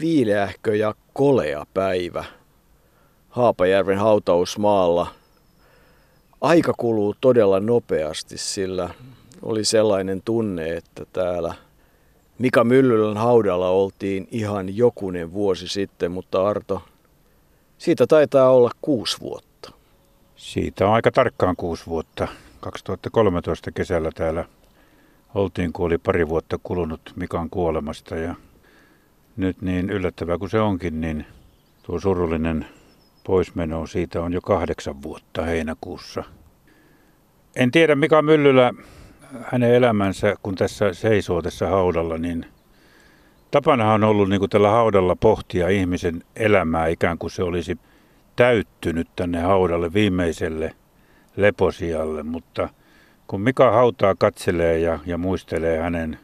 viileähkö 0.00 0.76
ja 0.76 0.94
kolea 1.12 1.66
päivä 1.74 2.24
Haapajärven 3.28 3.98
hautausmaalla. 3.98 5.06
Aika 6.40 6.74
kuluu 6.76 7.14
todella 7.20 7.60
nopeasti, 7.60 8.38
sillä 8.38 8.90
oli 9.42 9.64
sellainen 9.64 10.22
tunne, 10.24 10.76
että 10.76 11.04
täällä 11.12 11.54
Mika 12.38 12.64
Myllylän 12.64 13.16
haudalla 13.16 13.68
oltiin 13.68 14.28
ihan 14.30 14.76
jokunen 14.76 15.32
vuosi 15.32 15.68
sitten, 15.68 16.12
mutta 16.12 16.48
Arto, 16.48 16.82
siitä 17.78 18.06
taitaa 18.06 18.50
olla 18.50 18.70
kuusi 18.82 19.20
vuotta. 19.20 19.72
Siitä 20.36 20.86
on 20.86 20.94
aika 20.94 21.10
tarkkaan 21.10 21.56
kuusi 21.56 21.86
vuotta. 21.86 22.28
2013 22.60 23.70
kesällä 23.70 24.10
täällä 24.14 24.44
oltiin, 25.34 25.72
kun 25.72 25.86
oli 25.86 25.98
pari 25.98 26.28
vuotta 26.28 26.58
kulunut 26.62 27.12
Mikan 27.16 27.50
kuolemasta 27.50 28.16
ja 28.16 28.34
nyt 29.38 29.62
niin 29.62 29.90
yllättävää 29.90 30.38
kuin 30.38 30.50
se 30.50 30.60
onkin, 30.60 31.00
niin 31.00 31.26
tuo 31.82 32.00
surullinen 32.00 32.66
poismeno 33.24 33.86
siitä 33.86 34.22
on 34.22 34.32
jo 34.32 34.40
kahdeksan 34.40 35.02
vuotta 35.02 35.42
heinäkuussa. 35.42 36.24
En 37.56 37.70
tiedä 37.70 37.94
Mika 37.94 38.22
Myllylä, 38.22 38.72
hänen 39.42 39.74
elämänsä, 39.74 40.34
kun 40.42 40.54
tässä 40.54 40.92
seisoo 40.92 41.42
tässä 41.42 41.66
haudalla, 41.66 42.18
niin 42.18 42.46
tapana 43.50 43.92
on 43.92 44.04
ollut 44.04 44.28
niin 44.28 44.40
kuin 44.40 44.50
tällä 44.50 44.70
haudalla 44.70 45.16
pohtia 45.16 45.68
ihmisen 45.68 46.22
elämää 46.36 46.86
ikään 46.86 47.18
kuin 47.18 47.30
se 47.30 47.42
olisi 47.42 47.78
täyttynyt 48.36 49.08
tänne 49.16 49.40
haudalle 49.40 49.92
viimeiselle 49.92 50.74
leposialle, 51.36 52.22
mutta 52.22 52.68
kun 53.26 53.40
Mika 53.40 53.70
hautaa 53.70 54.14
katselee 54.14 54.78
ja, 54.78 54.98
ja 55.06 55.18
muistelee 55.18 55.78
hänen 55.78 56.18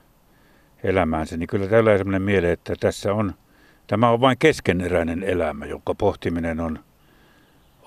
elämäänsä, 0.84 1.36
niin 1.36 1.46
kyllä 1.46 1.66
tällä 1.66 1.90
on 1.90 1.98
sellainen 1.98 2.22
miele, 2.22 2.52
että 2.52 2.74
tässä 2.80 3.14
on, 3.14 3.34
tämä 3.86 4.10
on 4.10 4.20
vain 4.20 4.38
keskeneräinen 4.38 5.22
elämä, 5.22 5.66
jonka 5.66 5.94
pohtiminen 5.94 6.60
on, 6.60 6.78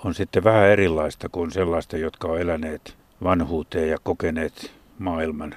on 0.05 0.13
sitten 0.13 0.44
vähän 0.44 0.69
erilaista 0.69 1.30
kuin 1.30 1.52
sellaista, 1.52 1.97
jotka 1.97 2.27
on 2.27 2.41
eläneet 2.41 2.97
vanhuuteen 3.23 3.89
ja 3.89 3.97
kokeneet 4.03 4.72
maailman 4.99 5.55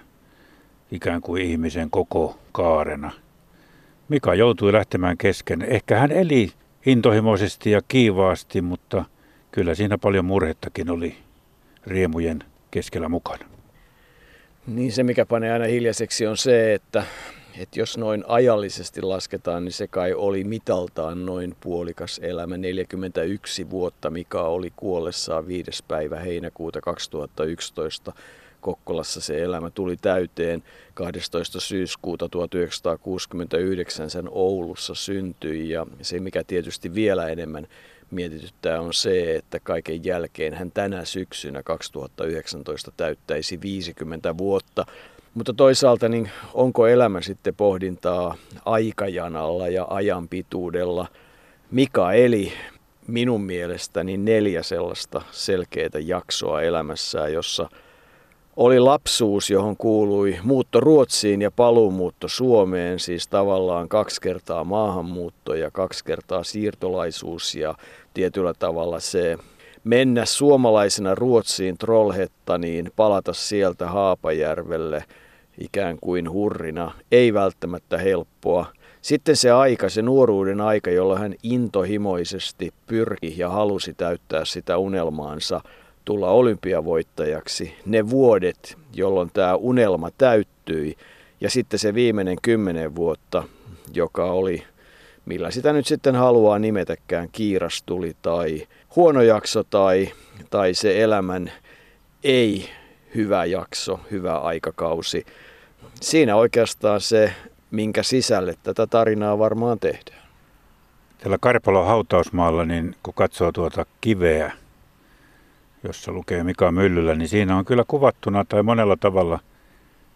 ikään 0.90 1.20
kuin 1.20 1.42
ihmisen 1.42 1.90
koko 1.90 2.38
kaarena. 2.52 3.10
Mika 4.08 4.34
joutui 4.34 4.72
lähtemään 4.72 5.18
kesken. 5.18 5.62
Ehkä 5.62 5.98
hän 5.98 6.12
eli 6.12 6.52
intohimoisesti 6.86 7.70
ja 7.70 7.80
kiivaasti, 7.88 8.62
mutta 8.62 9.04
kyllä 9.52 9.74
siinä 9.74 9.98
paljon 9.98 10.24
murhettakin 10.24 10.90
oli 10.90 11.16
riemujen 11.86 12.44
keskellä 12.70 13.08
mukana. 13.08 13.59
Niin 14.66 14.92
se, 14.92 15.02
mikä 15.02 15.26
panee 15.26 15.52
aina 15.52 15.64
hiljaiseksi, 15.64 16.26
on 16.26 16.36
se, 16.36 16.74
että, 16.74 17.04
että 17.58 17.80
jos 17.80 17.98
noin 17.98 18.24
ajallisesti 18.28 19.02
lasketaan, 19.02 19.64
niin 19.64 19.72
se 19.72 19.86
kai 19.86 20.12
oli 20.12 20.44
mitaltaan 20.44 21.26
noin 21.26 21.56
puolikas 21.60 22.20
elämä. 22.22 22.56
41 22.56 23.70
vuotta, 23.70 24.10
mikä 24.10 24.40
oli 24.40 24.72
kuollessaan 24.76 25.46
5. 25.46 25.70
päivä 25.88 26.20
heinäkuuta 26.20 26.80
2011. 26.80 28.12
Kokkolassa 28.60 29.20
se 29.20 29.42
elämä 29.42 29.70
tuli 29.70 29.96
täyteen 29.96 30.62
12. 30.94 31.60
syyskuuta 31.60 32.28
1969 32.28 34.10
sen 34.10 34.28
Oulussa 34.30 34.94
syntyi 34.94 35.70
ja 35.70 35.86
se 36.02 36.20
mikä 36.20 36.44
tietysti 36.44 36.94
vielä 36.94 37.28
enemmän 37.28 37.66
mietityttää 38.10 38.80
on 38.80 38.94
se, 38.94 39.36
että 39.36 39.60
kaiken 39.60 40.04
jälkeen 40.04 40.54
hän 40.54 40.72
tänä 40.72 41.04
syksynä 41.04 41.62
2019 41.62 42.92
täyttäisi 42.96 43.60
50 43.62 44.38
vuotta. 44.38 44.86
Mutta 45.34 45.52
toisaalta 45.52 46.08
niin 46.08 46.30
onko 46.54 46.86
elämä 46.86 47.20
sitten 47.20 47.54
pohdintaa 47.54 48.34
aikajanalla 48.64 49.68
ja 49.68 49.86
ajan 49.90 50.28
pituudella? 50.28 51.06
Mika 51.70 52.12
eli 52.12 52.52
minun 53.06 53.42
mielestäni 53.42 54.16
neljä 54.16 54.62
sellaista 54.62 55.22
selkeää 55.30 55.98
jaksoa 56.04 56.62
elämässään, 56.62 57.32
jossa 57.32 57.68
oli 58.60 58.80
lapsuus, 58.80 59.50
johon 59.50 59.76
kuului 59.76 60.38
muutto 60.42 60.80
Ruotsiin 60.80 61.42
ja 61.42 61.50
paluumuutto 61.50 62.28
Suomeen, 62.28 62.98
siis 62.98 63.28
tavallaan 63.28 63.88
kaksi 63.88 64.20
kertaa 64.20 64.64
maahanmuutto 64.64 65.54
ja 65.54 65.70
kaksi 65.70 66.04
kertaa 66.04 66.44
siirtolaisuus 66.44 67.54
ja 67.54 67.74
tietyllä 68.14 68.54
tavalla 68.58 69.00
se 69.00 69.38
mennä 69.84 70.24
suomalaisena 70.24 71.14
Ruotsiin 71.14 71.78
Trollhettaniin, 71.78 72.90
palata 72.96 73.32
sieltä 73.32 73.88
Haapajärvelle 73.88 75.04
ikään 75.58 75.98
kuin 76.00 76.30
hurrina, 76.30 76.92
ei 77.12 77.34
välttämättä 77.34 77.98
helppoa. 77.98 78.66
Sitten 79.02 79.36
se 79.36 79.50
aika, 79.50 79.88
se 79.88 80.02
nuoruuden 80.02 80.60
aika, 80.60 80.90
jolloin 80.90 81.20
hän 81.20 81.34
intohimoisesti 81.42 82.70
pyrki 82.86 83.34
ja 83.36 83.48
halusi 83.48 83.94
täyttää 83.94 84.44
sitä 84.44 84.78
unelmaansa 84.78 85.60
tulla 86.04 86.30
olympiavoittajaksi, 86.30 87.74
ne 87.86 88.10
vuodet, 88.10 88.78
jolloin 88.92 89.30
tämä 89.32 89.54
unelma 89.54 90.10
täyttyi, 90.18 90.96
ja 91.40 91.50
sitten 91.50 91.78
se 91.78 91.94
viimeinen 91.94 92.36
kymmenen 92.42 92.96
vuotta, 92.96 93.42
joka 93.94 94.24
oli 94.24 94.62
millä 95.30 95.50
sitä 95.50 95.72
nyt 95.72 95.86
sitten 95.86 96.14
haluaa 96.14 96.58
nimetäkään, 96.58 97.28
kiirastuli 97.32 98.16
tai 98.22 98.66
huono 98.96 99.22
jakso 99.22 99.64
tai, 99.64 100.12
tai 100.50 100.74
se 100.74 101.02
elämän 101.02 101.52
ei 102.24 102.70
hyvä 103.14 103.44
jakso, 103.44 104.00
hyvä 104.10 104.38
aikakausi. 104.38 105.26
Siinä 106.00 106.36
oikeastaan 106.36 107.00
se, 107.00 107.32
minkä 107.70 108.02
sisälle 108.02 108.54
tätä 108.62 108.86
tarinaa 108.86 109.38
varmaan 109.38 109.78
tehdään. 109.78 110.22
Tällä 111.18 111.38
Karpalon 111.40 111.86
hautausmaalla, 111.86 112.64
niin 112.64 112.96
kun 113.02 113.14
katsoo 113.14 113.52
tuota 113.52 113.86
kiveä, 114.00 114.52
jossa 115.84 116.12
lukee 116.12 116.44
Mika 116.44 116.72
Myllylä, 116.72 117.14
niin 117.14 117.28
siinä 117.28 117.56
on 117.56 117.64
kyllä 117.64 117.84
kuvattuna 117.88 118.44
tai 118.44 118.62
monella 118.62 118.96
tavalla 118.96 119.38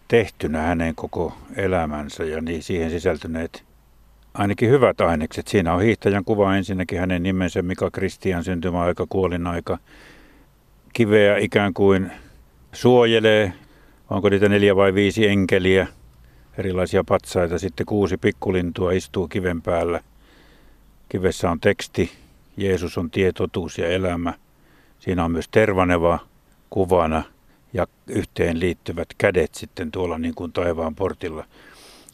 tehtynä 0.07 0.61
hänen 0.61 0.95
koko 0.95 1.33
elämänsä 1.55 2.23
ja 2.23 2.41
niin 2.41 2.63
siihen 2.63 2.89
sisältyneet 2.89 3.63
ainakin 4.33 4.69
hyvät 4.69 5.01
ainekset. 5.01 5.47
Siinä 5.47 5.73
on 5.73 5.81
hiihtäjän 5.81 6.25
kuva 6.25 6.55
ensinnäkin 6.55 6.99
hänen 6.99 7.23
nimensä 7.23 7.61
Mika 7.61 7.91
Kristian 7.91 8.43
syntymäaika, 8.43 9.05
kuolinaika. 9.09 9.77
Kiveä 10.93 11.37
ikään 11.37 11.73
kuin 11.73 12.11
suojelee, 12.73 13.53
onko 14.09 14.29
niitä 14.29 14.49
neljä 14.49 14.75
vai 14.75 14.93
viisi 14.93 15.27
enkeliä, 15.27 15.87
erilaisia 16.57 17.03
patsaita. 17.03 17.59
Sitten 17.59 17.85
kuusi 17.85 18.17
pikkulintua 18.17 18.91
istuu 18.91 19.27
kiven 19.27 19.61
päällä. 19.61 20.01
Kivessä 21.09 21.51
on 21.51 21.59
teksti, 21.59 22.11
Jeesus 22.57 22.97
on 22.97 23.11
tie, 23.11 23.31
totuus 23.31 23.77
ja 23.77 23.87
elämä. 23.87 24.33
Siinä 25.05 25.25
on 25.25 25.31
myös 25.31 25.49
tervaneva 25.51 26.19
kuvana 26.69 27.23
ja 27.73 27.87
yhteen 28.07 28.59
liittyvät 28.59 29.07
kädet 29.17 29.55
sitten 29.55 29.91
tuolla 29.91 30.17
niin 30.17 30.35
kuin 30.35 30.51
taivaan 30.51 30.95
portilla. 30.95 31.45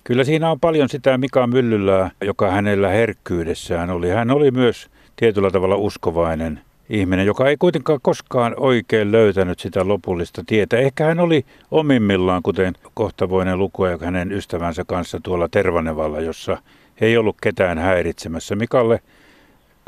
Kyllä 0.03 0.23
siinä 0.23 0.51
on 0.51 0.59
paljon 0.59 0.89
sitä 0.89 1.17
Mika 1.17 1.47
Myllylää, 1.47 2.11
joka 2.21 2.51
hänellä 2.51 2.89
herkkyydessään 2.89 3.89
oli. 3.89 4.09
Hän 4.09 4.31
oli 4.31 4.51
myös 4.51 4.87
tietyllä 5.15 5.51
tavalla 5.51 5.75
uskovainen 5.75 6.61
ihminen, 6.89 7.25
joka 7.25 7.49
ei 7.49 7.57
kuitenkaan 7.57 7.99
koskaan 8.01 8.53
oikein 8.57 9.11
löytänyt 9.11 9.59
sitä 9.59 9.87
lopullista 9.87 10.43
tietä. 10.47 10.77
Ehkä 10.77 11.05
hän 11.05 11.19
oli 11.19 11.45
omimmillaan, 11.71 12.43
kuten 12.43 12.73
kohtavoinen 12.93 13.59
lukua 13.59 13.87
hänen 14.01 14.31
ystävänsä 14.31 14.83
kanssa 14.87 15.19
tuolla 15.23 15.47
Tervanevalla, 15.49 16.21
jossa 16.21 16.57
ei 17.01 17.17
ollut 17.17 17.35
ketään 17.41 17.77
häiritsemässä. 17.77 18.55
Mikalle, 18.55 18.99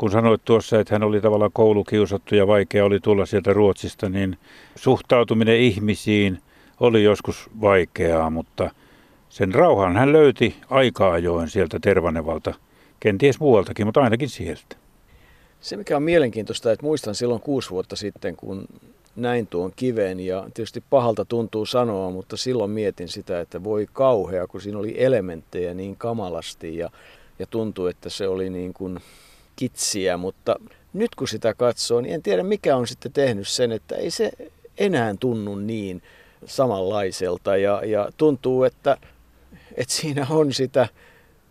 kun 0.04 0.10
sanoit 0.10 0.44
tuossa, 0.44 0.80
että 0.80 0.94
hän 0.94 1.02
oli 1.02 1.20
tavallaan 1.20 1.52
koulukiusattu 1.52 2.34
ja 2.34 2.46
vaikea 2.46 2.84
oli 2.84 3.00
tulla 3.00 3.26
sieltä 3.26 3.52
Ruotsista, 3.52 4.08
niin 4.08 4.38
suhtautuminen 4.76 5.56
ihmisiin 5.56 6.38
oli 6.80 7.04
joskus 7.04 7.50
vaikeaa, 7.60 8.30
mutta– 8.30 8.70
sen 9.34 9.54
rauhan 9.54 9.96
hän 9.96 10.12
löyti 10.12 10.56
aika 10.70 11.12
ajoin 11.12 11.48
sieltä 11.48 11.78
Tervanevalta, 11.80 12.54
kenties 13.00 13.40
muualtakin, 13.40 13.86
mutta 13.86 14.00
ainakin 14.00 14.28
sieltä. 14.28 14.76
Se 15.60 15.76
mikä 15.76 15.96
on 15.96 16.02
mielenkiintoista, 16.02 16.72
että 16.72 16.86
muistan 16.86 17.14
silloin 17.14 17.40
kuusi 17.40 17.70
vuotta 17.70 17.96
sitten, 17.96 18.36
kun 18.36 18.66
näin 19.16 19.46
tuon 19.46 19.72
kiven 19.76 20.20
ja 20.20 20.46
tietysti 20.54 20.82
pahalta 20.90 21.24
tuntuu 21.24 21.66
sanoa, 21.66 22.10
mutta 22.10 22.36
silloin 22.36 22.70
mietin 22.70 23.08
sitä, 23.08 23.40
että 23.40 23.64
voi 23.64 23.86
kauhea, 23.92 24.46
kun 24.46 24.60
siinä 24.60 24.78
oli 24.78 24.94
elementtejä 25.04 25.74
niin 25.74 25.96
kamalasti 25.96 26.76
ja, 26.76 26.90
ja 27.38 27.46
tuntui, 27.46 27.90
että 27.90 28.10
se 28.10 28.28
oli 28.28 28.50
niin 28.50 28.74
kuin 28.74 29.00
kitsiä, 29.56 30.16
mutta 30.16 30.56
nyt 30.92 31.14
kun 31.14 31.28
sitä 31.28 31.54
katsoo, 31.54 32.00
niin 32.00 32.14
en 32.14 32.22
tiedä 32.22 32.42
mikä 32.42 32.76
on 32.76 32.86
sitten 32.86 33.12
tehnyt 33.12 33.48
sen, 33.48 33.72
että 33.72 33.96
ei 33.96 34.10
se 34.10 34.30
enää 34.78 35.14
tunnu 35.20 35.54
niin 35.54 36.02
samanlaiselta 36.46 37.56
ja, 37.56 37.82
ja 37.84 38.08
tuntuu, 38.16 38.64
että 38.64 38.96
että 39.74 39.94
siinä 39.94 40.26
on 40.30 40.52
sitä 40.52 40.88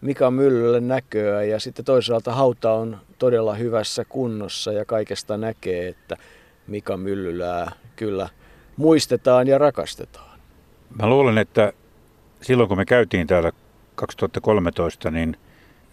Mika 0.01 0.31
Myllylle 0.31 0.79
näköä 0.79 1.43
ja 1.43 1.59
sitten 1.59 1.85
toisaalta 1.85 2.31
hauta 2.31 2.73
on 2.73 2.97
todella 3.19 3.53
hyvässä 3.53 4.05
kunnossa 4.05 4.71
ja 4.71 4.85
kaikesta 4.85 5.37
näkee, 5.37 5.87
että 5.87 6.17
Mika 6.67 6.97
Myllylää 6.97 7.71
kyllä 7.95 8.29
muistetaan 8.77 9.47
ja 9.47 9.57
rakastetaan. 9.57 10.39
Mä 11.01 11.09
luulen, 11.09 11.37
että 11.37 11.73
silloin 12.41 12.69
kun 12.69 12.77
me 12.77 12.85
käytiin 12.85 13.27
täällä 13.27 13.51
2013, 13.95 15.11
niin 15.11 15.37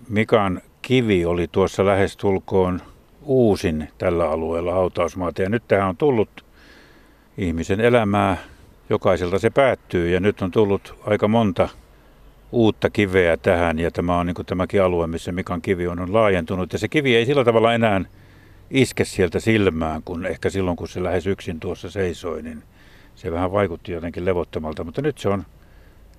Mikan 0.08 0.62
kivi 0.82 1.24
oli 1.24 1.48
tuossa 1.52 1.86
lähestulkoon 1.86 2.80
uusin 3.22 3.88
tällä 3.98 4.30
alueella 4.30 4.72
hautausmaata. 4.72 5.42
Ja 5.42 5.48
nyt 5.48 5.62
tähän 5.68 5.88
on 5.88 5.96
tullut 5.96 6.44
ihmisen 7.38 7.80
elämää, 7.80 8.36
jokaiselta 8.90 9.38
se 9.38 9.50
päättyy 9.50 10.10
ja 10.10 10.20
nyt 10.20 10.42
on 10.42 10.50
tullut 10.50 10.94
aika 11.06 11.28
monta 11.28 11.68
uutta 12.52 12.90
kiveä 12.90 13.36
tähän 13.36 13.78
ja 13.78 13.90
tämä 13.90 14.18
on 14.18 14.26
niin 14.26 14.34
kuin 14.34 14.46
tämäkin 14.46 14.82
alue, 14.82 15.06
missä 15.06 15.32
Mikan 15.32 15.62
kivi 15.62 15.86
on, 15.86 16.00
on 16.00 16.12
laajentunut. 16.12 16.72
Ja 16.72 16.78
se 16.78 16.88
kivi 16.88 17.16
ei 17.16 17.26
sillä 17.26 17.44
tavalla 17.44 17.74
enää 17.74 18.00
iske 18.70 19.04
sieltä 19.04 19.40
silmään, 19.40 20.02
kun 20.02 20.26
ehkä 20.26 20.50
silloin 20.50 20.76
kun 20.76 20.88
se 20.88 21.02
lähes 21.02 21.26
yksin 21.26 21.60
tuossa 21.60 21.90
seisoi, 21.90 22.42
niin 22.42 22.62
se 23.14 23.32
vähän 23.32 23.52
vaikutti 23.52 23.92
jotenkin 23.92 24.24
levottomalta. 24.24 24.84
Mutta 24.84 25.02
nyt 25.02 25.18
se 25.18 25.28
on, 25.28 25.44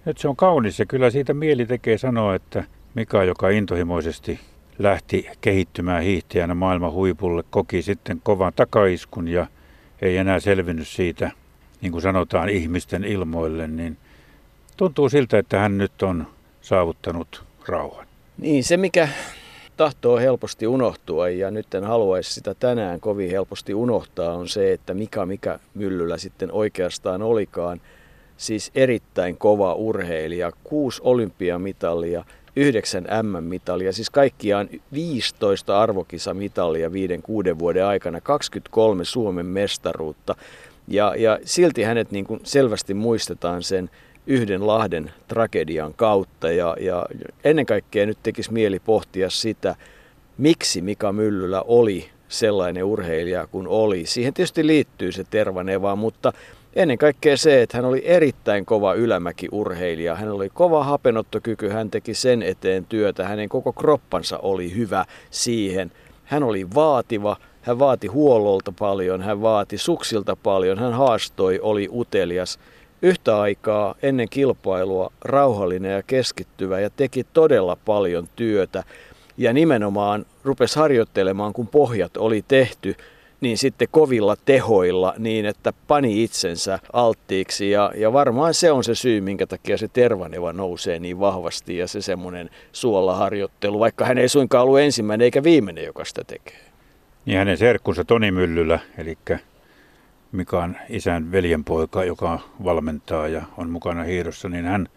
nyt 0.06 0.18
se 0.18 0.28
on 0.28 0.36
kaunis 0.36 0.80
ja 0.80 0.86
kyllä 0.86 1.10
siitä 1.10 1.34
mieli 1.34 1.66
tekee 1.66 1.98
sanoa, 1.98 2.36
että 2.36 2.64
Mika, 2.96 3.24
joka 3.24 3.50
intohimoisesti 3.50 4.40
lähti 4.80 5.28
kehittymään 5.42 6.04
hiihtäjänä 6.04 6.54
maailman 6.54 6.92
huipulle, 6.92 7.44
koki 7.50 7.82
sitten 7.82 8.22
kovan 8.24 8.54
takaiskun 8.56 9.28
ja 9.28 9.48
ei 10.02 10.18
enää 10.18 10.40
selvinnyt 10.40 10.88
siitä, 10.88 11.32
niin 11.82 11.92
kuin 11.92 12.02
sanotaan, 12.02 12.50
ihmisten 12.50 13.04
ilmoille, 13.04 13.68
niin 13.68 13.98
tuntuu 14.78 15.10
siltä, 15.10 15.38
että 15.38 15.60
hän 15.60 15.78
nyt 15.78 16.04
on 16.04 16.28
saavuttanut 16.62 17.44
rauhan. 17.68 18.08
Niin, 18.38 18.64
se 18.64 18.78
mikä 18.78 19.10
tahtoo 19.78 20.18
helposti 20.18 20.68
unohtua 20.68 21.30
ja 21.30 21.52
nyt 21.52 21.74
en 21.74 21.84
haluaisi 21.84 22.34
sitä 22.34 22.54
tänään 22.54 23.00
kovin 23.00 23.32
helposti 23.32 23.74
unohtaa 23.74 24.34
on 24.34 24.50
se, 24.50 24.74
että 24.74 24.94
mikä 24.94 25.26
mikä 25.26 25.60
myllyllä 25.74 26.18
sitten 26.18 26.52
oikeastaan 26.52 27.22
olikaan. 27.22 27.82
Siis 28.38 28.72
erittäin 28.76 29.38
kova 29.38 29.74
urheilija, 29.74 30.52
kuusi 30.64 31.02
olympiamitalia, 31.04 32.26
yhdeksän 32.56 33.08
M-mitalia, 33.24 33.94
siis 33.94 34.10
kaikkiaan 34.10 34.70
15 34.94 35.82
arvokisamitalia 35.82 36.94
viiden 36.94 37.22
kuuden 37.22 37.60
vuoden 37.60 37.86
aikana, 37.86 38.22
23 38.22 39.06
Suomen 39.06 39.46
mestaruutta. 39.46 40.36
Ja, 40.88 41.16
ja 41.18 41.40
silti 41.46 41.84
hänet 41.84 42.12
niin 42.12 42.26
kuin 42.26 42.40
selvästi 42.44 42.94
muistetaan 42.94 43.64
sen 43.64 43.90
yhden 44.28 44.68
Lahden 44.68 45.12
tragedian 45.28 45.94
kautta. 45.94 46.52
Ja, 46.52 46.76
ja 46.80 47.06
ennen 47.44 47.66
kaikkea 47.66 48.06
nyt 48.06 48.18
tekisi 48.24 48.54
mieli 48.54 48.80
pohtia 48.80 49.30
sitä, 49.30 49.76
miksi 50.38 50.82
Mika 50.82 51.12
Myllylä 51.12 51.62
oli 51.62 52.10
sellainen 52.28 52.84
urheilija 52.84 53.48
kuin 53.48 53.68
oli. 53.68 54.06
Siihen 54.06 54.34
tietysti 54.34 54.68
liittyy 54.68 55.12
se 55.12 55.24
Tervaneva, 55.24 55.96
mutta 55.96 56.34
ennen 56.76 56.98
kaikkea 56.98 57.38
se, 57.38 57.62
että 57.62 57.78
hän 57.78 57.86
oli 57.86 58.02
erittäin 58.06 58.66
kova 58.66 58.94
ylämäkiurheilija. 58.94 60.16
Hän 60.16 60.32
oli 60.32 60.50
kova 60.50 60.84
hapenottokyky, 60.84 61.70
hän 61.70 61.92
teki 61.92 62.14
sen 62.14 62.44
eteen 62.44 62.86
työtä, 62.86 63.28
hänen 63.28 63.50
koko 63.50 63.74
kroppansa 63.74 64.38
oli 64.38 64.76
hyvä 64.76 65.06
siihen. 65.32 65.92
Hän 66.26 66.44
oli 66.44 66.68
vaativa, 66.76 67.38
hän 67.62 67.80
vaati 67.80 68.08
huollolta 68.08 68.74
paljon, 68.80 69.22
hän 69.22 69.42
vaati 69.42 69.78
suksilta 69.78 70.36
paljon, 70.36 70.80
hän 70.80 70.94
haastoi, 70.94 71.60
oli 71.62 71.90
utelias. 71.92 72.60
Yhtä 73.02 73.42
aikaa 73.42 73.96
ennen 74.04 74.30
kilpailua 74.30 75.12
rauhallinen 75.22 75.92
ja 75.92 76.04
keskittyvä 76.04 76.80
ja 76.80 76.90
teki 76.90 77.24
todella 77.24 77.78
paljon 77.86 78.28
työtä. 78.36 78.84
Ja 79.38 79.54
nimenomaan 79.54 80.26
rupesi 80.44 80.80
harjoittelemaan, 80.80 81.54
kun 81.54 81.68
pohjat 81.68 82.18
oli 82.18 82.46
tehty, 82.48 82.96
niin 83.42 83.58
sitten 83.58 83.88
kovilla 83.92 84.36
tehoilla 84.36 85.14
niin, 85.18 85.46
että 85.46 85.74
pani 85.88 86.24
itsensä 86.24 86.80
alttiiksi. 86.94 87.72
Ja, 87.72 87.92
ja 87.96 88.14
varmaan 88.14 88.54
se 88.54 88.72
on 88.72 88.84
se 88.84 88.96
syy, 88.96 89.22
minkä 89.22 89.48
takia 89.48 89.78
se 89.78 89.88
tervaneva 89.88 90.54
nousee 90.54 91.00
niin 91.00 91.20
vahvasti 91.20 91.78
ja 91.78 91.88
se 91.88 92.02
semmoinen 92.02 92.50
suolaharjoittelu, 92.72 93.80
vaikka 93.80 94.06
hän 94.06 94.18
ei 94.18 94.30
suinkaan 94.30 94.64
ollut 94.64 94.80
ensimmäinen 94.80 95.26
eikä 95.26 95.44
viimeinen, 95.44 95.86
joka 95.86 96.06
sitä 96.06 96.24
tekee. 96.24 96.60
Niin 97.26 97.38
hänen 97.38 97.58
serkkunsa 97.58 98.06
Toni 98.06 98.32
Myllylä, 98.32 98.80
eli 98.98 99.18
Mikan 100.32 100.78
isän 100.90 101.32
veljenpoika, 101.32 102.04
joka 102.04 102.40
valmentaa 102.64 103.28
ja 103.28 103.42
on 103.58 103.70
mukana 103.70 104.04
hiirossa, 104.04 104.50
niin 104.50 104.66
hän 104.66 104.88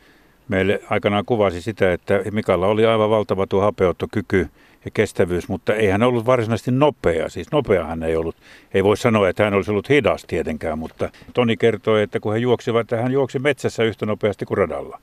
meille 0.48 0.80
aikanaan 0.90 1.24
kuvasi 1.24 1.62
sitä, 1.62 1.92
että 1.92 2.22
Mikalla 2.30 2.66
oli 2.66 2.86
aivan 2.86 3.10
valtava 3.10 3.46
tuo 3.46 3.60
hapeuttokyky 3.60 4.48
ja 4.84 4.90
kestävyys, 4.94 5.48
mutta 5.48 5.74
ei 5.74 5.88
hän 5.88 6.02
ollut 6.02 6.26
varsinaisesti 6.26 6.70
nopea. 6.70 7.28
Siis 7.28 7.52
nopea 7.52 7.84
hän 7.84 8.02
ei 8.02 8.16
ollut. 8.16 8.36
Ei 8.74 8.84
voi 8.84 8.96
sanoa, 8.96 9.28
että 9.28 9.44
hän 9.44 9.54
olisi 9.54 9.70
ollut 9.70 9.88
hidas 9.88 10.24
tietenkään, 10.24 10.78
mutta 10.78 11.10
Toni 11.34 11.56
kertoi, 11.56 12.02
että 12.02 12.20
kun 12.20 12.32
he 12.32 12.38
juoksivat, 12.38 12.90
hän 12.90 13.12
juoksi 13.12 13.38
metsässä 13.38 13.84
yhtä 13.84 14.06
nopeasti 14.06 14.44
kuin 14.44 14.58
radalla. 14.58 15.00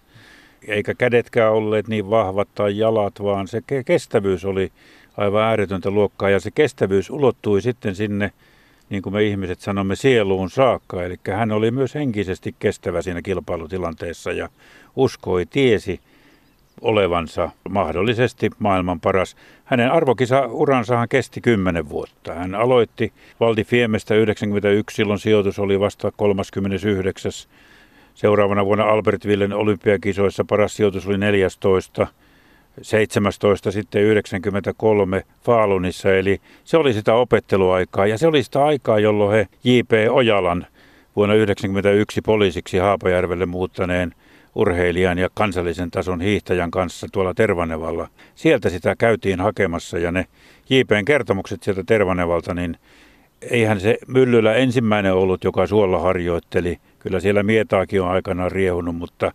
Eikä 0.67 0.93
kädetkään 0.93 1.53
olleet 1.53 1.87
niin 1.87 2.09
vahvat 2.09 2.47
tai 2.55 2.77
jalat, 2.77 3.23
vaan 3.23 3.47
se 3.47 3.61
kestävyys 3.85 4.45
oli 4.45 4.71
aivan 5.17 5.43
ääretöntä 5.43 5.91
luokkaa 5.91 6.29
ja 6.29 6.39
se 6.39 6.51
kestävyys 6.51 7.09
ulottui 7.09 7.61
sitten 7.61 7.95
sinne 7.95 8.31
niin 8.89 9.01
kuin 9.01 9.13
me 9.13 9.23
ihmiset 9.23 9.59
sanomme, 9.59 9.95
sieluun 9.95 10.49
saakka. 10.49 11.03
Eli 11.03 11.15
hän 11.35 11.51
oli 11.51 11.71
myös 11.71 11.95
henkisesti 11.95 12.55
kestävä 12.59 13.01
siinä 13.01 13.21
kilpailutilanteessa 13.21 14.31
ja 14.31 14.49
uskoi, 14.95 15.45
tiesi 15.45 15.99
olevansa 16.81 17.49
mahdollisesti 17.69 18.49
maailman 18.59 18.99
paras. 18.99 19.35
Hänen 19.71 19.91
arvokisa-uransahan 19.91 21.09
kesti 21.09 21.41
10 21.41 21.89
vuotta. 21.89 22.33
Hän 22.33 22.55
aloitti 22.55 23.13
Valdi 23.39 23.63
Fiemestä 23.63 24.15
91, 24.15 24.95
silloin 24.95 25.19
sijoitus 25.19 25.59
oli 25.59 25.79
vasta 25.79 26.11
39. 26.15 27.31
Seuraavana 28.13 28.65
vuonna 28.65 28.83
Albertvillen 28.83 29.53
olympiakisoissa 29.53 30.45
paras 30.45 30.75
sijoitus 30.75 31.07
oli 31.07 31.17
14. 31.17 32.07
17 32.81 33.71
sitten 33.71 34.01
93 34.01 35.23
Faalunissa, 35.43 36.15
eli 36.15 36.41
se 36.63 36.77
oli 36.77 36.93
sitä 36.93 37.13
opetteluaikaa 37.13 38.07
ja 38.07 38.17
se 38.17 38.27
oli 38.27 38.43
sitä 38.43 38.65
aikaa, 38.65 38.99
jolloin 38.99 39.35
he 39.35 39.47
J.P. 39.63 39.91
Ojalan 40.09 40.67
vuonna 41.15 41.33
1991 41.33 42.21
poliisiksi 42.21 42.77
Haapajärvelle 42.77 43.45
muuttaneen 43.45 44.13
urheilijan 44.55 45.17
ja 45.17 45.29
kansallisen 45.33 45.91
tason 45.91 46.21
hiihtäjän 46.21 46.71
kanssa 46.71 47.07
tuolla 47.11 47.33
Tervanevalla. 47.33 48.07
Sieltä 48.35 48.69
sitä 48.69 48.95
käytiin 48.95 49.39
hakemassa 49.39 49.97
ja 49.97 50.11
ne 50.11 50.25
JPn 50.69 51.05
kertomukset 51.05 51.63
sieltä 51.63 51.83
Tervanevalta, 51.85 52.53
niin 52.53 52.77
eihän 53.41 53.79
se 53.79 53.97
Myllylä 54.07 54.53
ensimmäinen 54.53 55.13
ollut, 55.13 55.43
joka 55.43 55.67
suolla 55.67 55.99
harjoitteli. 55.99 56.77
Kyllä 56.99 57.19
siellä 57.19 57.43
mietaakin 57.43 58.01
on 58.01 58.09
aikanaan 58.09 58.51
riehunut, 58.51 58.95
mutta 58.95 59.31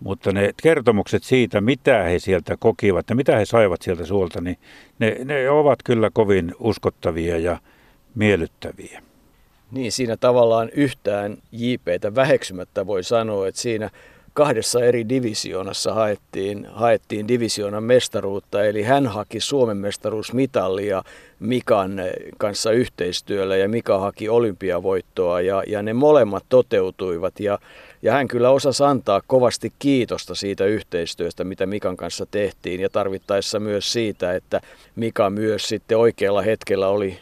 mutta 0.00 0.32
ne 0.32 0.50
kertomukset 0.62 1.22
siitä, 1.22 1.60
mitä 1.60 2.02
he 2.02 2.18
sieltä 2.18 2.56
kokivat 2.58 3.10
ja 3.10 3.16
mitä 3.16 3.36
he 3.36 3.44
saivat 3.44 3.82
sieltä 3.82 4.06
suolta, 4.06 4.40
niin 4.40 4.58
ne, 4.98 5.16
ne 5.24 5.50
ovat 5.50 5.78
kyllä 5.84 6.10
kovin 6.12 6.54
uskottavia 6.58 7.38
ja 7.38 7.58
miellyttäviä. 8.14 9.02
Niin, 9.70 9.92
siinä 9.92 10.16
tavallaan 10.16 10.68
yhtään 10.68 11.36
JPtä 11.52 12.14
väheksymättä 12.14 12.86
voi 12.86 13.04
sanoa, 13.04 13.48
että 13.48 13.60
siinä 13.60 13.90
kahdessa 14.36 14.84
eri 14.84 15.08
divisioonassa 15.08 15.94
haettiin, 15.94 16.66
haettiin 16.72 17.28
divisioonan 17.28 17.82
mestaruutta, 17.82 18.64
eli 18.64 18.82
hän 18.82 19.06
haki 19.06 19.40
Suomen 19.40 19.76
mestaruusmitalia 19.76 21.02
Mikan 21.40 22.00
kanssa 22.38 22.70
yhteistyöllä 22.72 23.56
ja 23.56 23.68
Mika 23.68 23.98
haki 23.98 24.28
olympiavoittoa 24.28 25.40
ja, 25.40 25.62
ja 25.66 25.82
ne 25.82 25.92
molemmat 25.92 26.44
toteutuivat. 26.48 27.40
Ja, 27.40 27.58
ja 28.02 28.12
hän 28.12 28.28
kyllä 28.28 28.50
osasi 28.50 28.84
antaa 28.84 29.20
kovasti 29.26 29.72
kiitosta 29.78 30.34
siitä 30.34 30.64
yhteistyöstä, 30.64 31.44
mitä 31.44 31.66
Mikan 31.66 31.96
kanssa 31.96 32.26
tehtiin 32.30 32.80
ja 32.80 32.90
tarvittaessa 32.90 33.60
myös 33.60 33.92
siitä, 33.92 34.34
että 34.34 34.60
Mika 34.96 35.30
myös 35.30 35.68
sitten 35.68 35.98
oikealla 35.98 36.42
hetkellä 36.42 36.88
oli 36.88 37.18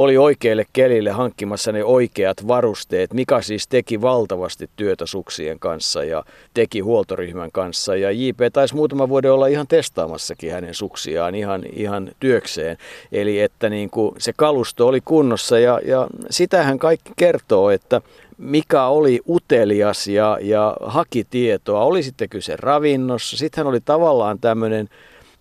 oli 0.00 0.16
oikealle 0.16 0.66
kelille 0.72 1.10
hankkimassa 1.10 1.72
ne 1.72 1.84
oikeat 1.84 2.48
varusteet. 2.48 3.12
Mika 3.12 3.42
siis 3.42 3.68
teki 3.68 4.00
valtavasti 4.00 4.70
työtä 4.76 5.06
suksien 5.06 5.58
kanssa 5.58 6.04
ja 6.04 6.24
teki 6.54 6.80
huoltoryhmän 6.80 7.52
kanssa. 7.52 7.96
Ja 7.96 8.10
JP 8.10 8.38
taisi 8.52 8.74
muutama 8.74 9.08
vuoden 9.08 9.32
olla 9.32 9.46
ihan 9.46 9.66
testaamassakin 9.66 10.52
hänen 10.52 10.74
suksiaan 10.74 11.34
ihan, 11.34 11.62
ihan 11.72 12.10
työkseen. 12.20 12.76
Eli 13.12 13.40
että 13.40 13.68
niin 13.70 13.90
kuin 13.90 14.14
se 14.18 14.32
kalusto 14.36 14.86
oli 14.86 15.00
kunnossa 15.00 15.58
ja, 15.58 15.80
ja 15.84 16.08
sitähän 16.30 16.78
kaikki 16.78 17.12
kertoo, 17.16 17.70
että 17.70 18.00
mikä 18.38 18.84
oli 18.84 19.20
utelias 19.28 20.08
ja, 20.08 20.38
ja 20.40 20.76
haki 20.80 21.24
tietoa. 21.30 21.84
Oli 21.84 22.02
sitten 22.02 22.28
kyse 22.28 22.56
ravinnossa. 22.56 23.36
Sitten 23.36 23.64
hän 23.64 23.70
oli 23.70 23.80
tavallaan 23.80 24.38
tämmöinen 24.38 24.88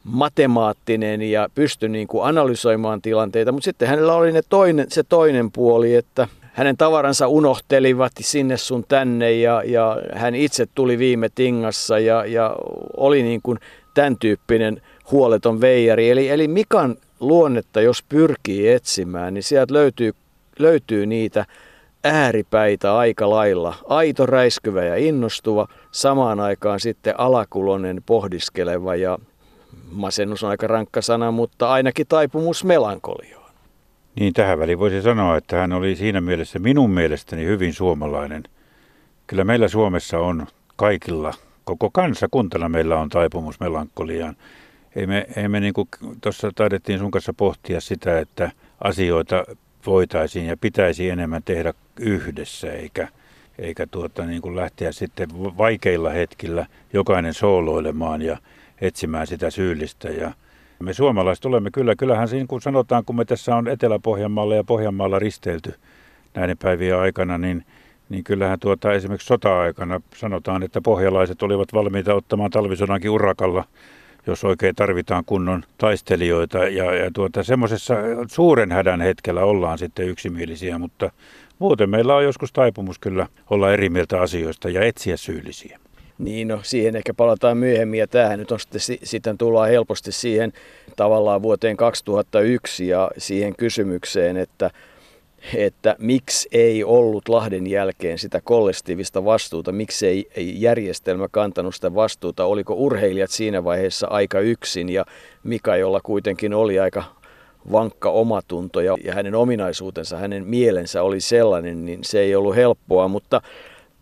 matemaattinen 0.03 1.21
ja 1.21 1.49
pystyi 1.55 1.89
niin 1.89 2.07
kuin 2.07 2.25
analysoimaan 2.25 3.01
tilanteita, 3.01 3.51
mutta 3.51 3.65
sitten 3.65 3.87
hänellä 3.87 4.13
oli 4.13 4.31
ne 4.31 4.41
toinen, 4.49 4.85
se 4.89 5.03
toinen 5.03 5.51
puoli, 5.51 5.95
että 5.95 6.27
hänen 6.53 6.77
tavaransa 6.77 7.27
unohtelivat 7.27 8.11
sinne 8.19 8.57
sun 8.57 8.85
tänne 8.87 9.31
ja, 9.31 9.63
ja 9.65 9.97
hän 10.13 10.35
itse 10.35 10.65
tuli 10.75 10.97
viime 10.97 11.29
tingassa 11.35 11.99
ja, 11.99 12.25
ja 12.25 12.55
oli 12.97 13.23
niin 13.23 13.41
kuin 13.43 13.59
tämän 13.93 14.17
tyyppinen 14.17 14.81
huoleton 15.11 15.61
veijari. 15.61 16.09
Eli, 16.09 16.29
eli 16.29 16.47
Mikan 16.47 16.95
luonnetta, 17.19 17.81
jos 17.81 18.03
pyrkii 18.09 18.69
etsimään, 18.69 19.33
niin 19.33 19.43
sieltä 19.43 19.73
löytyy, 19.73 20.13
löytyy 20.59 21.05
niitä 21.05 21.45
ääripäitä 22.03 22.97
aika 22.97 23.29
lailla. 23.29 23.75
Aito, 23.87 24.25
räiskyvä 24.25 24.83
ja 24.83 24.95
innostuva, 24.95 25.67
samaan 25.91 26.39
aikaan 26.39 26.79
sitten 26.79 27.19
alakulonen, 27.19 28.03
pohdiskeleva 28.05 28.95
ja 28.95 29.19
masennus 29.91 30.43
on 30.43 30.49
aika 30.49 30.67
rankka 30.67 31.01
sana, 31.01 31.31
mutta 31.31 31.71
ainakin 31.71 32.07
taipumus 32.07 32.63
melankoliaan. 32.63 33.53
Niin 34.19 34.33
tähän 34.33 34.59
väliin 34.59 34.79
voisi 34.79 35.01
sanoa, 35.01 35.37
että 35.37 35.57
hän 35.57 35.73
oli 35.73 35.95
siinä 35.95 36.21
mielessä 36.21 36.59
minun 36.59 36.91
mielestäni 36.91 37.45
hyvin 37.45 37.73
suomalainen. 37.73 38.43
Kyllä 39.27 39.43
meillä 39.43 39.67
Suomessa 39.67 40.19
on 40.19 40.47
kaikilla, 40.75 41.33
koko 41.63 41.89
kansakuntana 41.89 42.69
meillä 42.69 42.97
on 42.97 43.09
taipumus 43.09 43.59
melankoliaan. 43.59 44.35
Ei 44.95 45.07
me, 45.07 45.25
ei 45.35 45.47
me 45.47 45.59
niin 45.59 45.73
tuossa 46.21 46.51
taidettiin 46.55 46.99
sun 46.99 47.11
kanssa 47.11 47.33
pohtia 47.33 47.81
sitä, 47.81 48.19
että 48.19 48.51
asioita 48.83 49.43
voitaisiin 49.85 50.45
ja 50.45 50.57
pitäisi 50.57 51.09
enemmän 51.09 51.43
tehdä 51.43 51.73
yhdessä, 51.99 52.71
eikä, 52.71 53.07
eikä 53.59 53.87
tuota, 53.87 54.25
niin 54.25 54.41
kuin 54.41 54.55
lähteä 54.55 54.91
sitten 54.91 55.29
vaikeilla 55.57 56.09
hetkillä 56.09 56.65
jokainen 56.93 57.33
sooloilemaan 57.33 58.21
ja 58.21 58.37
etsimään 58.81 59.27
sitä 59.27 59.49
syyllistä. 59.49 60.09
Ja 60.09 60.31
me 60.79 60.93
suomalaiset 60.93 61.45
olemme 61.45 61.71
kyllä, 61.71 61.95
kyllähän 61.95 62.27
siinä 62.27 62.45
kun 62.47 62.61
sanotaan, 62.61 63.05
kun 63.05 63.15
me 63.15 63.25
tässä 63.25 63.55
on 63.55 63.67
Etelä-Pohjanmaalla 63.67 64.55
ja 64.55 64.63
Pohjanmaalla 64.63 65.19
risteilty 65.19 65.73
näiden 66.33 66.57
päivien 66.57 66.97
aikana, 66.97 67.37
niin, 67.37 67.65
niin 68.09 68.23
kyllähän 68.23 68.59
tuota, 68.59 68.93
esimerkiksi 68.93 69.27
sota-aikana 69.27 70.01
sanotaan, 70.15 70.63
että 70.63 70.81
pohjalaiset 70.81 71.43
olivat 71.43 71.73
valmiita 71.73 72.13
ottamaan 72.13 72.51
talvisodankin 72.51 73.11
urakalla 73.11 73.63
jos 74.27 74.43
oikein 74.43 74.75
tarvitaan 74.75 75.25
kunnon 75.25 75.63
taistelijoita. 75.77 76.57
Ja, 76.57 76.95
ja 76.95 77.11
tuota, 77.13 77.43
semmoisessa 77.43 77.95
suuren 78.27 78.71
hädän 78.71 79.01
hetkellä 79.01 79.43
ollaan 79.43 79.77
sitten 79.77 80.07
yksimielisiä, 80.07 80.77
mutta 80.77 81.11
muuten 81.59 81.89
meillä 81.89 82.15
on 82.15 82.23
joskus 82.23 82.53
taipumus 82.53 82.99
kyllä 82.99 83.27
olla 83.49 83.73
eri 83.73 83.89
mieltä 83.89 84.21
asioista 84.21 84.69
ja 84.69 84.81
etsiä 84.81 85.17
syyllisiä. 85.17 85.79
Niin, 86.19 86.47
no 86.47 86.59
siihen 86.63 86.95
ehkä 86.95 87.13
palataan 87.13 87.57
myöhemmin 87.57 87.99
ja 87.99 88.07
tämähän 88.07 88.39
nyt 88.39 88.51
on 88.51 88.59
sitten, 88.59 88.81
sitten 89.03 89.37
tullaan 89.37 89.69
helposti 89.69 90.11
siihen 90.11 90.53
tavallaan 90.95 91.41
vuoteen 91.41 91.77
2001 91.77 92.87
ja 92.87 93.11
siihen 93.17 93.55
kysymykseen, 93.55 94.37
että 94.37 94.71
että 95.55 95.95
miksi 95.99 96.49
ei 96.51 96.83
ollut 96.83 97.29
Lahden 97.29 97.67
jälkeen 97.67 98.17
sitä 98.17 98.41
kollektiivista 98.43 99.25
vastuuta, 99.25 99.71
miksi 99.71 100.07
ei, 100.07 100.27
ei 100.35 100.61
järjestelmä 100.61 101.27
kantanut 101.31 101.75
sitä 101.75 101.95
vastuuta, 101.95 102.45
oliko 102.45 102.73
urheilijat 102.73 103.31
siinä 103.31 103.63
vaiheessa 103.63 104.07
aika 104.07 104.39
yksin 104.39 104.89
ja 104.89 105.05
Mika, 105.43 105.75
jolla 105.75 105.99
kuitenkin 106.03 106.53
oli 106.53 106.79
aika 106.79 107.03
vankka 107.71 108.09
omatunto 108.09 108.81
ja, 108.81 108.95
ja 109.03 109.13
hänen 109.13 109.35
ominaisuutensa, 109.35 110.17
hänen 110.17 110.47
mielensä 110.47 111.03
oli 111.03 111.19
sellainen, 111.19 111.85
niin 111.85 111.99
se 112.03 112.19
ei 112.19 112.35
ollut 112.35 112.55
helppoa, 112.55 113.07
mutta 113.07 113.41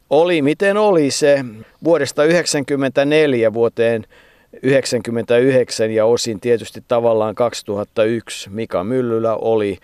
oli 0.10 0.42
miten 0.42 0.78
oli 0.78 1.12
se 1.12 1.46
vuodesta 1.84 2.22
1994 2.22 3.54
vuoteen 3.54 4.02
1999 4.02 5.92
ja 5.92 6.06
osin 6.06 6.40
tietysti 6.40 6.84
tavallaan 6.88 7.36
2001 7.36 8.50
Mika 8.50 8.84
Myllylä 8.84 9.36
oli 9.36 9.78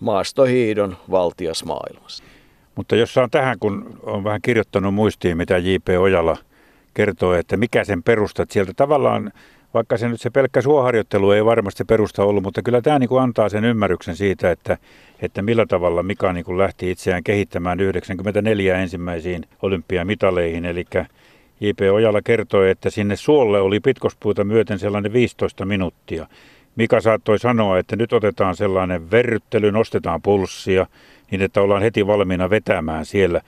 maastohiidon 0.00 0.96
valtias 1.10 1.64
maailmassa. 1.64 2.24
Mutta 2.74 2.96
jos 2.96 3.14
saan 3.14 3.30
tähän, 3.30 3.58
kun 3.58 4.00
on 4.02 4.24
vähän 4.24 4.42
kirjoittanut 4.42 4.94
muistiin, 4.94 5.36
mitä 5.36 5.58
J.P. 5.58 5.88
Ojala 5.98 6.36
kertoo, 6.94 7.34
että 7.34 7.56
mikä 7.56 7.84
sen 7.84 8.02
perustat 8.02 8.50
sieltä 8.50 8.72
tavallaan, 8.76 9.32
vaikka 9.74 9.96
se 9.96 10.08
nyt 10.08 10.20
se 10.20 10.30
pelkkä 10.30 10.60
suoharjoittelu 10.60 11.30
ei 11.30 11.44
varmasti 11.44 11.84
perusta 11.84 12.24
ollut, 12.24 12.42
mutta 12.42 12.62
kyllä 12.62 12.82
tämä 12.82 12.98
niin 12.98 13.08
kuin 13.08 13.22
antaa 13.22 13.48
sen 13.48 13.64
ymmärryksen 13.64 14.16
siitä, 14.16 14.50
että, 14.50 14.78
että 15.22 15.42
millä 15.42 15.66
tavalla 15.66 16.02
Mika 16.02 16.32
niin 16.32 16.44
kuin 16.44 16.58
lähti 16.58 16.90
itseään 16.90 17.24
kehittämään 17.24 17.80
94 17.80 18.76
ensimmäisiin 18.78 19.44
olympiamitaleihin, 19.62 20.64
eli 20.64 20.84
J.P. 21.60 21.80
Ojala 21.92 22.22
kertoi, 22.22 22.70
että 22.70 22.90
sinne 22.90 23.16
suolle 23.16 23.60
oli 23.60 23.80
pitkospuuta 23.80 24.44
myöten 24.44 24.78
sellainen 24.78 25.12
15 25.12 25.64
minuuttia. 25.64 26.26
Mika 26.76 27.00
saattoi 27.00 27.38
sanoa, 27.38 27.78
että 27.78 27.96
nyt 27.96 28.12
otetaan 28.12 28.56
sellainen 28.56 29.10
verryttely, 29.10 29.72
nostetaan 29.72 30.22
pulssia, 30.22 30.86
niin 31.30 31.42
että 31.42 31.60
ollaan 31.60 31.82
heti 31.82 32.06
valmiina 32.06 32.50
vetämään 32.50 33.06
siellä. 33.06 33.40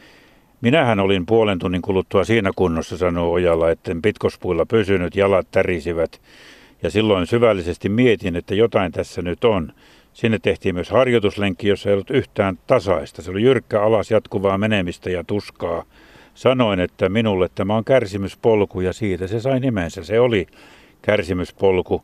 Minähän 0.61 1.01
olin 1.01 1.27
puolen 1.27 1.59
tunnin 1.59 1.83
kuluttua 1.83 2.25
siinä 2.25 2.51
kunnossa, 2.57 2.97
sanoo 2.97 3.33
Ojala, 3.33 3.71
että 3.71 3.97
pitkospuilla 4.03 4.67
pysynyt, 4.67 5.17
jalat 5.17 5.47
tärisivät. 5.51 6.21
Ja 6.83 6.91
silloin 6.91 7.27
syvällisesti 7.27 7.89
mietin, 7.89 8.37
että 8.37 8.55
jotain 8.55 8.93
tässä 8.93 9.23
nyt 9.23 9.45
on. 9.45 9.73
Sinne 10.13 10.39
tehtiin 10.39 10.75
myös 10.75 10.91
harjoituslenkki, 10.91 11.69
jossa 11.69 11.89
ei 11.89 11.93
ollut 11.93 12.11
yhtään 12.11 12.59
tasaista. 12.67 13.23
Se 13.23 13.31
oli 13.31 13.43
jyrkkä 13.43 13.83
alas 13.83 14.11
jatkuvaa 14.11 14.59
menemistä 14.59 15.11
ja 15.11 15.25
tuskaa. 15.25 15.85
Sanoin, 16.35 16.81
että 16.81 17.09
minulle 17.09 17.49
tämä 17.55 17.77
on 17.77 17.85
kärsimyspolku 17.85 18.81
ja 18.81 18.93
siitä 18.93 19.27
se 19.27 19.41
sai 19.41 19.61
nimensä. 19.61 20.05
Se 20.05 20.21
oli 20.21 20.47
kärsimyspolku. 21.03 22.03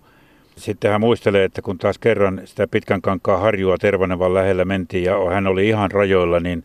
Sitten 0.56 0.90
hän 0.90 1.00
muistelee, 1.00 1.44
että 1.44 1.62
kun 1.62 1.78
taas 1.78 1.98
kerran 1.98 2.40
sitä 2.44 2.66
pitkän 2.66 3.02
kankaa 3.02 3.38
harjua 3.38 3.78
Tervanevan 3.78 4.34
lähellä 4.34 4.64
mentiin 4.64 5.04
ja 5.04 5.16
hän 5.30 5.46
oli 5.46 5.68
ihan 5.68 5.90
rajoilla, 5.90 6.40
niin 6.40 6.64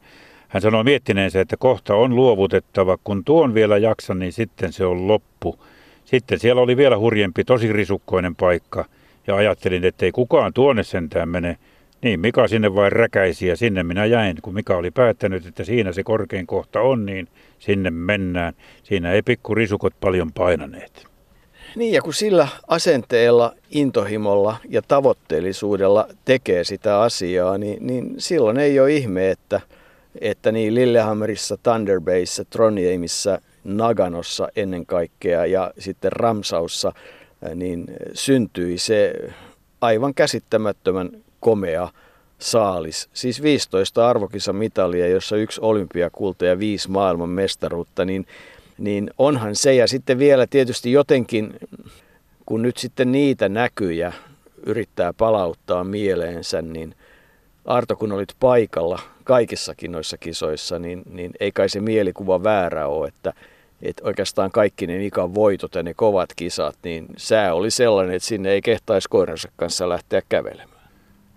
hän 0.52 0.62
sanoi 0.62 0.84
miettineensä, 0.84 1.42
että 1.42 1.58
kohta 1.58 1.96
on 1.96 2.16
luovutettava. 2.16 2.98
Kun 3.04 3.24
tuon 3.26 3.54
vielä 3.54 3.78
jaksan, 3.78 4.20
niin 4.20 4.34
sitten 4.34 4.74
se 4.74 4.86
on 4.86 5.08
loppu. 5.08 5.60
Sitten 6.06 6.40
siellä 6.40 6.62
oli 6.62 6.78
vielä 6.78 6.98
hurjempi, 6.98 7.44
tosi 7.44 7.74
risukkoinen 7.74 8.36
paikka. 8.36 8.86
Ja 9.28 9.36
ajattelin, 9.36 9.86
että 9.86 10.06
ei 10.06 10.12
kukaan 10.12 10.54
tuonne 10.54 10.84
sentään 10.84 11.30
mene. 11.30 11.58
Niin, 12.02 12.20
Mika 12.20 12.48
sinne 12.48 12.76
vain 12.76 12.92
räkäisi 12.92 13.48
ja 13.48 13.58
sinne 13.58 13.84
minä 13.84 14.06
jäin. 14.06 14.38
Kun 14.42 14.54
Mika 14.54 14.78
oli 14.78 14.92
päättänyt, 14.92 15.46
että 15.46 15.64
siinä 15.64 15.92
se 15.92 16.04
korkein 16.04 16.48
kohta 16.48 16.82
on, 16.82 17.06
niin 17.06 17.28
sinne 17.60 17.90
mennään. 17.90 18.54
Siinä 18.84 19.12
ei 19.12 19.22
pikku 19.22 19.56
risukot 19.56 19.94
paljon 20.02 20.32
painaneet. 20.32 21.08
Niin 21.76 21.94
ja 21.94 22.02
kun 22.02 22.14
sillä 22.14 22.48
asenteella, 22.68 23.54
intohimolla 23.70 24.58
ja 24.70 24.82
tavoitteellisuudella 24.82 26.08
tekee 26.26 26.64
sitä 26.64 27.02
asiaa, 27.02 27.58
niin, 27.58 27.88
niin 27.88 28.16
silloin 28.18 28.58
ei 28.58 28.80
ole 28.80 28.94
ihme, 28.94 29.32
että, 29.32 29.62
että 30.22 30.52
niin 30.52 30.76
Lillehammerissa, 30.76 31.58
Thunder 31.64 32.02
Bayssä, 32.02 32.46
Trondheimissa, 32.46 33.42
Naganossa 33.64 34.48
ennen 34.56 34.86
kaikkea 34.86 35.46
ja 35.46 35.74
sitten 35.80 36.12
Ramsaussa 36.12 36.94
niin 37.56 37.86
syntyi 38.14 38.78
se 38.78 39.14
aivan 39.82 40.14
käsittämättömän 40.14 41.10
komea 41.40 41.90
saalis. 42.40 43.10
Siis 43.14 43.42
15 43.42 44.10
arvokisamitalia, 44.10 45.08
jossa 45.08 45.36
yksi 45.36 45.62
olympiakulta 45.64 46.46
ja 46.46 46.60
viisi 46.60 46.92
maailman 46.92 47.30
mestaruutta, 47.30 48.06
niin 48.06 48.26
niin 48.82 49.12
onhan 49.18 49.56
se. 49.56 49.74
Ja 49.74 49.88
sitten 49.88 50.20
vielä 50.20 50.48
tietysti 50.48 50.92
jotenkin, 50.92 51.54
kun 52.46 52.62
nyt 52.62 52.78
sitten 52.78 53.12
niitä 53.12 53.50
näkyjä 53.50 54.14
yrittää 54.66 55.14
palauttaa 55.14 55.84
mieleensä, 55.84 56.62
niin 56.62 56.96
Arto, 57.66 57.96
kun 57.96 58.12
olit 58.12 58.36
paikalla 58.40 59.00
kaikissakin 59.32 59.92
noissa 59.92 60.18
kisoissa, 60.18 60.80
niin, 60.80 61.02
niin 61.10 61.32
ei 61.40 61.52
kai 61.52 61.70
se 61.70 61.80
mielikuva 61.80 62.44
väärä 62.44 62.88
ole, 62.88 63.08
että, 63.08 63.34
että 63.82 64.04
oikeastaan 64.06 64.52
kaikki 64.52 64.88
ne 64.88 64.98
Mikan 64.98 65.36
voitot 65.36 65.76
ja 65.76 65.84
ne 65.84 65.94
kovat 65.94 66.30
kisat, 66.36 66.78
niin 66.84 67.06
sää 67.18 67.54
oli 67.54 67.72
sellainen, 67.72 68.16
että 68.16 68.28
sinne 68.28 68.52
ei 68.52 68.62
kehtaisi 68.62 69.10
koiransa 69.10 69.50
kanssa 69.56 69.90
lähteä 69.90 70.22
kävelemään. 70.30 70.90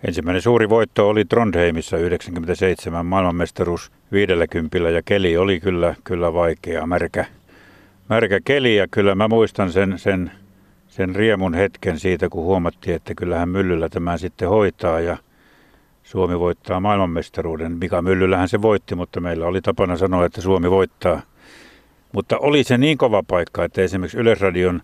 Ensimmäinen 0.06 0.42
suuri 0.42 0.68
voitto 0.68 1.08
oli 1.08 1.24
Trondheimissa 1.24 1.96
97 1.96 3.06
maailmanmestaruus 3.06 3.92
50 4.12 4.78
ja 4.78 5.02
keli 5.02 5.36
oli 5.36 5.60
kyllä, 5.60 5.94
kyllä 6.04 6.32
vaikea, 6.32 6.86
märkä, 6.86 7.24
märkä 8.08 8.40
keli 8.44 8.76
ja 8.76 8.86
kyllä 8.90 9.14
mä 9.14 9.28
muistan 9.28 9.72
sen, 9.72 9.98
sen, 9.98 10.30
sen 10.88 11.14
riemun 11.14 11.54
hetken 11.54 11.98
siitä, 11.98 12.28
kun 12.28 12.44
huomattiin, 12.44 12.96
että 12.96 13.14
kyllähän 13.14 13.48
Myllyllä 13.48 13.88
tämä 13.88 14.18
sitten 14.18 14.48
hoitaa 14.48 15.00
ja 15.00 15.16
Suomi 16.04 16.38
voittaa 16.38 16.80
maailmanmestaruuden. 16.80 17.72
Mika 17.72 18.02
Myllyllähän 18.02 18.48
se 18.48 18.62
voitti, 18.62 18.94
mutta 18.94 19.20
meillä 19.20 19.46
oli 19.46 19.60
tapana 19.60 19.96
sanoa, 19.96 20.24
että 20.24 20.40
Suomi 20.40 20.70
voittaa. 20.70 21.22
Mutta 22.12 22.38
oli 22.38 22.64
se 22.64 22.78
niin 22.78 22.98
kova 22.98 23.22
paikka, 23.22 23.64
että 23.64 23.82
esimerkiksi 23.82 24.18
Yleisradion 24.18 24.82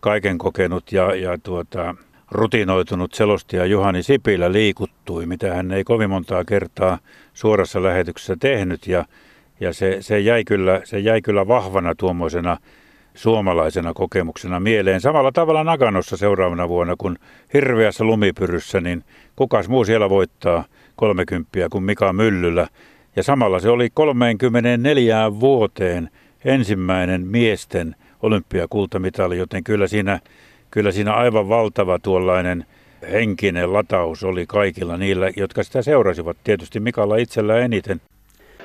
kaiken 0.00 0.38
kokenut 0.38 0.92
ja, 0.92 1.14
ja 1.14 1.38
tuota, 1.42 1.94
rutinoitunut 2.30 3.14
selostaja 3.14 3.66
Juhani 3.66 4.02
Sipilä 4.02 4.52
liikuttui, 4.52 5.26
mitä 5.26 5.54
hän 5.54 5.72
ei 5.72 5.84
kovin 5.84 6.10
montaa 6.10 6.44
kertaa 6.44 6.98
suorassa 7.34 7.82
lähetyksessä 7.82 8.36
tehnyt. 8.40 8.86
Ja, 8.86 9.04
ja 9.60 9.72
se, 9.72 9.96
se, 10.00 10.20
jäi 10.20 10.44
kyllä, 10.44 10.80
se 10.84 10.98
jäi 10.98 11.22
kyllä 11.22 11.48
vahvana 11.48 11.94
tuommoisena 11.94 12.56
suomalaisena 13.14 13.94
kokemuksena 13.94 14.60
mieleen. 14.60 15.00
Samalla 15.00 15.32
tavalla 15.32 15.64
Naganossa 15.64 16.16
seuraavana 16.16 16.68
vuonna, 16.68 16.94
kun 16.98 17.18
hirveässä 17.54 18.04
lumipyryssä, 18.04 18.80
niin 18.80 19.04
kukas 19.36 19.68
muu 19.68 19.84
siellä 19.84 20.10
voittaa 20.10 20.64
30 20.96 21.68
kuin 21.70 21.84
Mika 21.84 22.12
Myllyllä. 22.12 22.66
Ja 23.16 23.22
samalla 23.22 23.60
se 23.60 23.68
oli 23.68 23.90
34 23.94 25.40
vuoteen 25.40 26.10
ensimmäinen 26.44 27.26
miesten 27.26 27.96
olympiakultamitali, 28.22 29.38
joten 29.38 29.64
kyllä 29.64 29.86
siinä 29.86 30.20
kyllä 30.72 30.92
siinä 30.92 31.12
aivan 31.12 31.48
valtava 31.48 31.98
tuollainen 31.98 32.66
henkinen 33.12 33.72
lataus 33.72 34.24
oli 34.24 34.46
kaikilla 34.46 34.96
niillä, 34.96 35.30
jotka 35.36 35.62
sitä 35.62 35.82
seurasivat. 35.82 36.36
Tietysti 36.44 36.80
Mikalla 36.80 37.16
itsellä 37.16 37.58
eniten. 37.58 38.00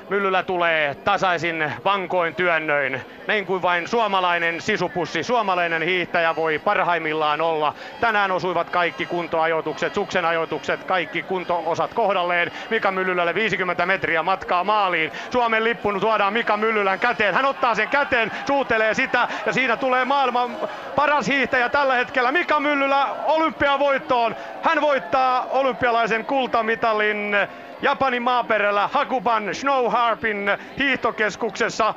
Myllyllä 0.08 0.42
tulee 0.42 0.94
tasaisin 0.94 1.72
vankoin 1.84 2.34
työnnöin. 2.34 3.00
Niin 3.28 3.46
kuin 3.46 3.62
vain 3.62 3.88
suomalainen 3.88 4.60
sisupussi, 4.60 5.22
suomalainen 5.22 5.82
hiihtäjä 5.82 6.36
voi 6.36 6.58
parhaimmillaan 6.58 7.40
olla. 7.40 7.74
Tänään 8.00 8.32
osuivat 8.32 8.70
kaikki 8.70 9.06
kuntoajoitukset, 9.06 9.94
suksen 9.94 10.24
ajoitukset, 10.24 10.84
kaikki 10.84 11.22
kuntoosat 11.22 11.94
kohdalleen. 11.94 12.52
Mika 12.70 12.90
Myllylälle 12.90 13.34
50 13.34 13.86
metriä 13.86 14.22
matkaa 14.22 14.64
maaliin. 14.64 15.12
Suomen 15.30 15.64
lippu 15.64 16.00
tuodaan 16.00 16.32
Mika 16.32 16.56
Myllylän 16.56 16.98
käteen. 16.98 17.34
Hän 17.34 17.44
ottaa 17.44 17.74
sen 17.74 17.88
käteen, 17.88 18.32
suutelee 18.46 18.94
sitä 18.94 19.28
ja 19.46 19.52
siinä 19.52 19.76
tulee 19.76 20.04
maailman 20.04 20.56
paras 20.96 21.26
hiihtäjä 21.26 21.68
tällä 21.68 21.94
hetkellä. 21.94 22.32
Mika 22.32 22.60
Myllylä 22.60 23.06
olympiavoittoon. 23.26 24.36
Hän 24.62 24.80
voittaa 24.80 25.46
olympialaisen 25.50 26.24
kultamitalin 26.24 27.36
Japanin 27.82 28.22
maaperällä 28.22 28.88
Hakuban 28.92 29.54
Snow 29.54 29.90
Harpin 29.90 30.50
hiihtokeskuksessa. 30.78 31.94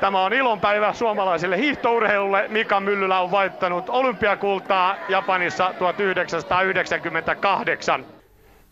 Tämä 0.00 0.24
on 0.24 0.32
ilonpäivä 0.32 0.92
suomalaiselle 0.92 1.58
hiihtourheilulle. 1.58 2.48
Mika 2.48 2.80
Myllylä 2.80 3.20
on 3.20 3.30
voittanut 3.30 3.88
olympiakultaa 3.88 4.96
Japanissa 5.08 5.74
1998. 5.78 8.04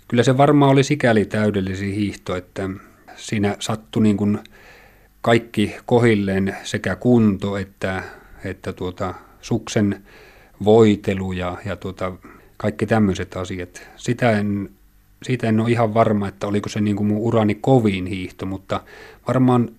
Kyllä 0.08 0.22
se 0.22 0.36
varmaan 0.36 0.72
oli 0.72 0.82
sikäli 0.82 1.24
täydellisi 1.24 1.96
hiihto, 1.96 2.36
että 2.36 2.70
siinä 3.16 3.56
sattui 3.58 4.02
niin 4.02 4.16
kuin 4.16 4.38
kaikki 5.20 5.76
kohilleen 5.86 6.56
sekä 6.62 6.96
kunto 6.96 7.56
että, 7.56 8.02
että 8.44 8.72
tuota, 8.72 9.14
suksen 9.40 10.02
voitelu 10.64 11.32
ja, 11.32 11.56
ja 11.64 11.76
tuota, 11.76 12.12
kaikki 12.56 12.86
tämmöiset 12.86 13.36
asiat. 13.36 13.88
Sitä 13.96 14.30
en, 14.30 14.70
siitä 15.22 15.48
en 15.48 15.60
ole 15.60 15.70
ihan 15.70 15.94
varma, 15.94 16.28
että 16.28 16.46
oliko 16.46 16.68
se 16.68 16.80
niin 16.80 16.96
kuin 16.96 17.06
mun 17.06 17.18
urani 17.18 17.54
kovin 17.54 18.06
hiihto, 18.06 18.46
mutta 18.46 18.80
varmaan 19.26 19.70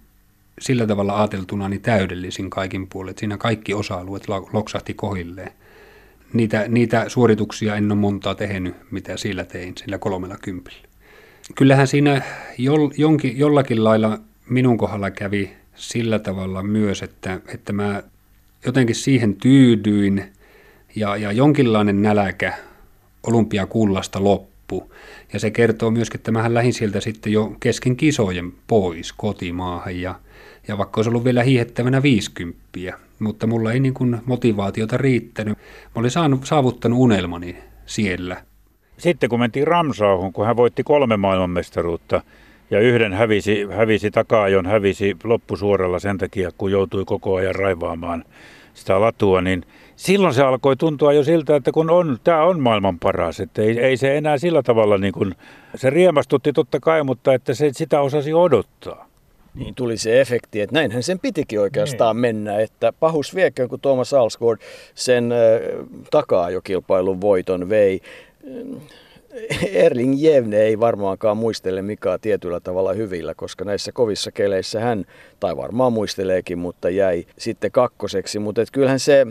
sillä 0.59 0.87
tavalla 0.87 1.17
ajateltuna 1.19 1.69
niin 1.69 1.81
täydellisin 1.81 2.49
kaikin 2.49 2.87
puolin. 2.87 3.15
Siinä 3.17 3.37
kaikki 3.37 3.73
osa-alueet 3.73 4.27
loksahti 4.53 4.93
kohilleen. 4.93 5.51
Niitä, 6.33 6.65
niitä 6.67 7.09
suorituksia 7.09 7.75
en 7.75 7.91
ole 7.91 7.99
montaa 7.99 8.35
tehnyt, 8.35 8.75
mitä 8.91 9.17
sillä 9.17 9.43
tein, 9.43 9.73
sillä 9.77 9.97
kolmella 9.97 10.37
kympillä. 10.41 10.87
Kyllähän 11.55 11.87
siinä 11.87 12.21
jol, 12.57 12.89
jonkin, 12.97 13.37
jollakin 13.37 13.83
lailla 13.83 14.19
minun 14.49 14.77
kohdalla 14.77 15.11
kävi 15.11 15.51
sillä 15.75 16.19
tavalla 16.19 16.63
myös, 16.63 17.03
että, 17.03 17.41
että 17.47 17.73
mä 17.73 18.03
jotenkin 18.65 18.95
siihen 18.95 19.35
tyydyin 19.35 20.23
ja, 20.95 21.17
ja 21.17 21.31
jonkinlainen 21.31 22.01
näläkä 22.01 22.53
olympiakullasta 23.23 24.23
loppu. 24.71 24.93
Ja 25.33 25.39
se 25.39 25.51
kertoo 25.51 25.91
myöskin, 25.91 26.19
että 26.19 26.31
mähän 26.31 26.53
lähdin 26.53 26.73
sieltä 26.73 26.99
sitten 26.99 27.33
jo 27.33 27.55
kesken 27.59 27.95
kisojen 27.95 28.53
pois 28.67 29.13
kotimaahan 29.13 30.01
ja, 30.01 30.15
ja 30.67 30.77
vaikka 30.77 30.99
olisi 30.99 31.09
ollut 31.09 31.23
vielä 31.23 31.43
hiihettävänä 31.43 32.03
50, 32.03 32.59
mutta 33.19 33.47
mulla 33.47 33.71
ei 33.71 33.79
niin 33.79 33.93
kuin 33.93 34.17
motivaatiota 34.25 34.97
riittänyt. 34.97 35.57
Mä 35.57 35.99
olin 35.99 36.11
saanut, 36.11 36.45
saavuttanut 36.45 36.99
unelmani 36.99 37.57
siellä. 37.85 38.37
Sitten 38.97 39.29
kun 39.29 39.39
mentiin 39.39 39.67
Ramsauhun, 39.67 40.33
kun 40.33 40.45
hän 40.45 40.55
voitti 40.55 40.83
kolme 40.83 41.17
maailmanmestaruutta 41.17 42.21
ja 42.71 42.79
yhden 42.79 43.13
hävisi, 43.13 43.67
hävisi 43.71 44.11
takaajon, 44.11 44.65
hävisi 44.65 45.17
loppusuoralla 45.23 45.99
sen 45.99 46.17
takia, 46.17 46.51
kun 46.57 46.71
joutui 46.71 47.05
koko 47.05 47.35
ajan 47.35 47.55
raivaamaan 47.55 48.25
sitä 48.73 49.01
latua, 49.01 49.41
niin 49.41 49.63
silloin 49.95 50.33
se 50.33 50.43
alkoi 50.43 50.75
tuntua 50.75 51.13
jo 51.13 51.23
siltä, 51.23 51.55
että 51.55 51.71
kun 51.71 51.89
on, 51.89 52.17
tämä 52.23 52.43
on 52.43 52.59
maailman 52.59 52.99
paras, 52.99 53.39
että 53.39 53.61
ei, 53.61 53.79
ei 53.79 53.97
se 53.97 54.17
enää 54.17 54.37
sillä 54.37 54.63
tavalla, 54.63 54.97
niin 54.97 55.13
kuin, 55.13 55.35
se 55.75 55.89
riemastutti 55.89 56.53
totta 56.53 56.79
kai, 56.79 57.03
mutta 57.03 57.33
että 57.33 57.53
se 57.53 57.69
sitä 57.73 58.01
osasi 58.01 58.33
odottaa. 58.33 59.09
Niin 59.55 59.75
tuli 59.75 59.97
se 59.97 60.21
efekti, 60.21 60.61
että 60.61 60.73
näinhän 60.73 61.03
sen 61.03 61.19
pitikin 61.19 61.59
oikeastaan 61.59 62.15
niin. 62.15 62.21
mennä, 62.21 62.59
että 62.59 62.93
pahus 62.99 63.35
viekö, 63.35 63.67
kun 63.67 63.79
Thomas 63.79 64.13
Alsgaard 64.13 64.59
sen 64.95 65.31
äh, 65.31 65.39
takaa 66.11 66.49
jo 66.49 66.61
kilpailun 66.61 67.21
voiton 67.21 67.69
vei. 67.69 68.01
Erling 69.73 70.21
Jevne 70.21 70.57
ei 70.57 70.79
varmaankaan 70.79 71.37
muistele 71.37 71.81
Mikaa 71.81 72.19
tietyllä 72.19 72.59
tavalla 72.59 72.93
hyvillä, 72.93 73.35
koska 73.35 73.65
näissä 73.65 73.91
kovissa 73.91 74.31
keleissä 74.31 74.79
hän, 74.79 75.05
tai 75.39 75.57
varmaan 75.57 75.93
muisteleekin, 75.93 76.57
mutta 76.57 76.89
jäi 76.89 77.25
sitten 77.37 77.71
kakkoseksi. 77.71 78.39
Mutta 78.39 78.61
kyllähän 78.71 78.99
se 78.99 79.27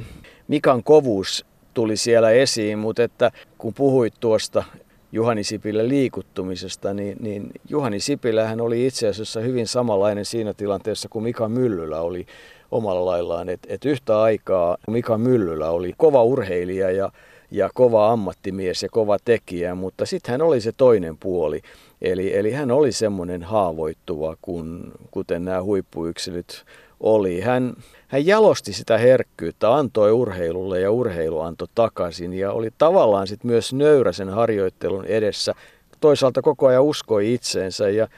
Mikan 0.48 0.82
kovuus 0.82 1.46
tuli 1.74 1.96
siellä 1.96 2.30
esiin, 2.30 2.78
mutta 2.78 3.02
että 3.02 3.30
kun 3.58 3.74
puhuit 3.74 4.14
tuosta 4.20 4.64
Juhani 5.12 5.44
Sipilä 5.44 5.88
liikuttumisesta, 5.88 6.94
niin, 6.94 7.16
niin 7.20 7.50
Juhani 7.68 8.00
Sipilähän 8.00 8.60
oli 8.60 8.86
itse 8.86 9.08
asiassa 9.08 9.40
hyvin 9.40 9.66
samanlainen 9.66 10.24
siinä 10.24 10.54
tilanteessa 10.54 11.08
kuin 11.08 11.22
Mika 11.22 11.48
Myllylä 11.48 12.00
oli 12.00 12.26
omalla 12.70 13.04
laillaan. 13.04 13.48
Että 13.48 13.68
et 13.70 13.84
yhtä 13.84 14.20
aikaa 14.20 14.76
Mika 14.88 15.18
Myllylä 15.18 15.70
oli 15.70 15.94
kova 15.96 16.22
urheilija 16.22 16.90
ja 16.90 17.12
ja 17.50 17.70
kova 17.74 18.12
ammattimies 18.12 18.82
ja 18.82 18.88
kova 18.88 19.16
tekijä, 19.24 19.74
mutta 19.74 20.06
sitten 20.06 20.32
hän 20.32 20.42
oli 20.42 20.60
se 20.60 20.72
toinen 20.76 21.16
puoli. 21.16 21.62
Eli, 22.02 22.36
eli 22.36 22.52
hän 22.52 22.70
oli 22.70 22.92
semmoinen 22.92 23.42
haavoittuva, 23.42 24.36
kun, 24.42 24.92
kuten 25.10 25.44
nämä 25.44 25.62
huippuyksilöt 25.62 26.64
oli. 27.00 27.40
Hän, 27.40 27.74
hän 28.08 28.26
jalosti 28.26 28.72
sitä 28.72 28.98
herkkyyttä, 28.98 29.74
antoi 29.74 30.12
urheilulle 30.12 30.80
ja 30.80 30.90
urheilu 30.90 31.40
antoi 31.40 31.68
takaisin 31.74 32.32
ja 32.32 32.52
oli 32.52 32.68
tavallaan 32.78 33.26
sitten 33.26 33.50
myös 33.50 33.72
nöyrä 33.72 34.12
sen 34.12 34.28
harjoittelun 34.28 35.04
edessä. 35.04 35.54
Toisaalta 36.00 36.42
koko 36.42 36.66
ajan 36.66 36.84
uskoi 36.84 37.34
itseensä 37.34 37.90
ja 37.90 38.08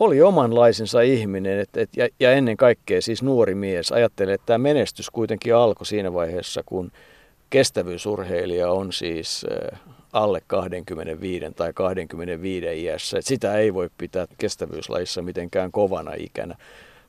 oli 0.00 0.22
omanlaisensa 0.22 1.00
ihminen 1.00 1.58
et, 1.58 1.76
et, 1.76 1.90
ja, 1.96 2.08
ja 2.20 2.32
ennen 2.32 2.56
kaikkea 2.56 3.02
siis 3.02 3.22
nuori 3.22 3.54
mies. 3.54 3.92
Ajattelee, 3.92 4.34
että 4.34 4.46
tämä 4.46 4.58
menestys 4.58 5.10
kuitenkin 5.10 5.54
alkoi 5.54 5.86
siinä 5.86 6.12
vaiheessa, 6.12 6.62
kun 6.66 6.92
kestävyysurheilija 7.50 8.70
on 8.70 8.92
siis 8.92 9.46
eh, 9.50 9.78
alle 10.12 10.42
25 10.46 11.46
tai 11.56 11.72
25 11.72 12.66
iässä. 12.66 13.18
Et 13.18 13.26
sitä 13.26 13.54
ei 13.54 13.74
voi 13.74 13.90
pitää 13.98 14.26
kestävyyslajissa 14.38 15.22
mitenkään 15.22 15.72
kovana 15.72 16.12
ikänä, 16.16 16.56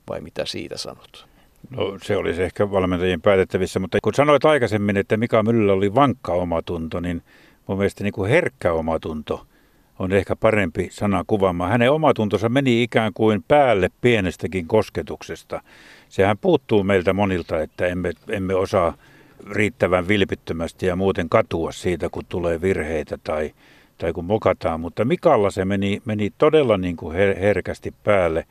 vai 0.10 0.22
mitä 0.22 0.46
siitä 0.46 0.78
sanot? 0.78 1.26
No 1.70 1.98
se 2.04 2.18
olisi 2.18 2.44
ehkä 2.44 2.72
valmentajien 2.72 3.22
päätettävissä, 3.22 3.80
mutta 3.80 3.98
kun 4.04 4.14
sanoit 4.14 4.46
aikaisemmin, 4.46 4.98
että 4.98 5.18
Mika 5.18 5.44
Myllyllä 5.44 5.74
oli 5.74 5.96
vankka 5.96 6.34
omatunto, 6.34 7.00
niin 7.00 7.22
mun 7.68 7.78
mielestä 7.78 8.04
niin 8.04 8.14
kuin 8.14 8.30
herkkä 8.30 8.74
omatunto 8.74 9.46
on 10.00 10.12
ehkä 10.12 10.36
parempi 10.36 10.88
sana 10.92 11.24
kuvaamaan. 11.28 11.72
Hänen 11.72 11.92
omatuntonsa 11.92 12.50
meni 12.50 12.84
ikään 12.84 13.14
kuin 13.14 13.44
päälle 13.48 13.90
pienestäkin 14.02 14.68
kosketuksesta. 14.68 15.62
Sehän 16.10 16.38
puuttuu 16.38 16.84
meiltä 16.84 17.14
monilta, 17.14 17.62
että 17.62 17.88
emme, 17.88 18.12
emme 18.30 18.56
osaa 18.56 18.94
riittävän 19.52 20.08
vilpittömästi 20.08 20.86
ja 20.86 20.96
muuten 20.96 21.30
katua 21.30 21.72
siitä, 21.72 22.10
kun 22.12 22.24
tulee 22.30 22.62
virheitä 22.62 23.18
tai, 23.24 23.52
tai 23.98 24.14
kun 24.14 24.26
mokataan. 24.26 24.80
Mutta 24.80 25.06
Mikalla 25.06 25.52
se 25.52 25.66
meni, 25.66 26.02
meni 26.06 26.30
todella 26.38 26.78
niin 26.78 26.98
kuin 26.98 27.16
her, 27.16 27.38
herkästi 27.40 27.94
päälle. 28.04 28.46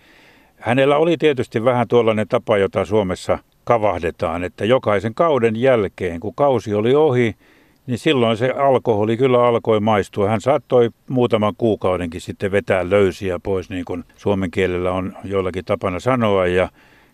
Hänellä 0.56 0.96
oli 0.96 1.16
tietysti 1.16 1.64
vähän 1.64 1.88
tuollainen 1.88 2.28
tapa, 2.28 2.58
jota 2.58 2.84
Suomessa 2.84 3.38
kavahdetaan, 3.64 4.44
että 4.44 4.64
jokaisen 4.64 5.14
kauden 5.14 5.56
jälkeen, 5.56 6.20
kun 6.20 6.34
kausi 6.34 6.74
oli 6.74 6.94
ohi, 6.94 7.34
niin 7.86 7.98
silloin 7.98 8.36
se 8.36 8.50
alkoholi 8.50 9.16
kyllä 9.16 9.44
alkoi 9.44 9.80
maistua. 9.80 10.28
Hän 10.28 10.40
saattoi 10.40 10.90
muutaman 11.08 11.54
kuukaudenkin 11.58 12.20
sitten 12.20 12.52
vetää 12.52 12.90
löysiä 12.90 13.38
pois, 13.38 13.70
niin 13.70 13.84
kuin 13.84 14.04
suomen 14.16 14.50
kielellä 14.50 14.92
on 14.92 15.16
joillakin 15.24 15.64
tapana 15.64 16.00
sanoa, 16.00 16.46
ja 16.46 16.68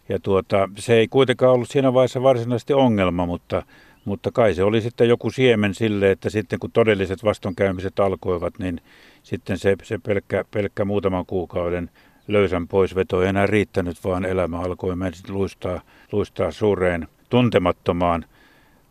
ja 0.08 0.18
tuota, 0.18 0.68
se 0.78 0.94
ei 0.94 1.08
kuitenkaan 1.08 1.52
ollut 1.52 1.70
siinä 1.70 1.94
vaiheessa 1.94 2.22
varsinaisesti 2.22 2.72
ongelma, 2.72 3.26
mutta, 3.26 3.62
mutta 4.04 4.30
kai 4.32 4.54
se 4.54 4.62
oli 4.62 4.80
sitten 4.80 5.08
joku 5.08 5.30
siemen 5.30 5.74
sille, 5.74 6.10
että 6.10 6.30
sitten 6.30 6.58
kun 6.58 6.72
todelliset 6.72 7.24
vastonkäymiset 7.24 8.00
alkoivat, 8.00 8.58
niin 8.58 8.80
sitten 9.22 9.58
se, 9.58 9.76
se 9.82 9.98
pelkkä, 9.98 10.44
pelkkä 10.50 10.84
muutaman 10.84 11.26
kuukauden 11.26 11.90
löysän 12.28 12.68
poisveto 12.68 13.22
ei 13.22 13.28
enää 13.28 13.46
riittänyt, 13.46 14.04
vaan 14.04 14.24
elämä 14.24 14.60
alkoi 14.60 14.94
luistaa, 15.28 15.80
luistaa 16.12 16.50
suureen 16.50 17.08
tuntemattomaan. 17.30 18.24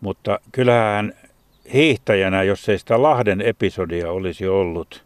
Mutta 0.01 0.39
kyllähän 0.51 1.13
hiihtäjänä, 1.73 2.43
jos 2.43 2.69
ei 2.69 2.79
sitä 2.79 3.01
Lahden 3.01 3.41
episodia 3.41 4.11
olisi 4.11 4.47
ollut, 4.47 5.05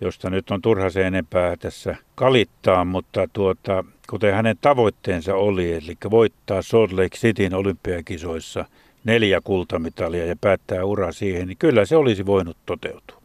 josta 0.00 0.30
nyt 0.30 0.50
on 0.50 0.62
turha 0.62 0.90
se 0.90 1.06
enempää 1.06 1.56
tässä 1.56 1.96
kalittaa, 2.14 2.84
mutta 2.84 3.28
tuota, 3.32 3.84
kuten 4.10 4.34
hänen 4.34 4.56
tavoitteensa 4.60 5.34
oli, 5.34 5.72
eli 5.72 5.96
voittaa 6.10 6.62
Salt 6.62 6.92
Lake 6.92 7.16
Cityn 7.16 7.54
olympiakisoissa 7.54 8.64
neljä 9.04 9.40
kultamitalia 9.40 10.26
ja 10.26 10.36
päättää 10.40 10.84
ura 10.84 11.12
siihen, 11.12 11.48
niin 11.48 11.58
kyllä 11.58 11.84
se 11.84 11.96
olisi 11.96 12.26
voinut 12.26 12.56
toteutua. 12.66 13.16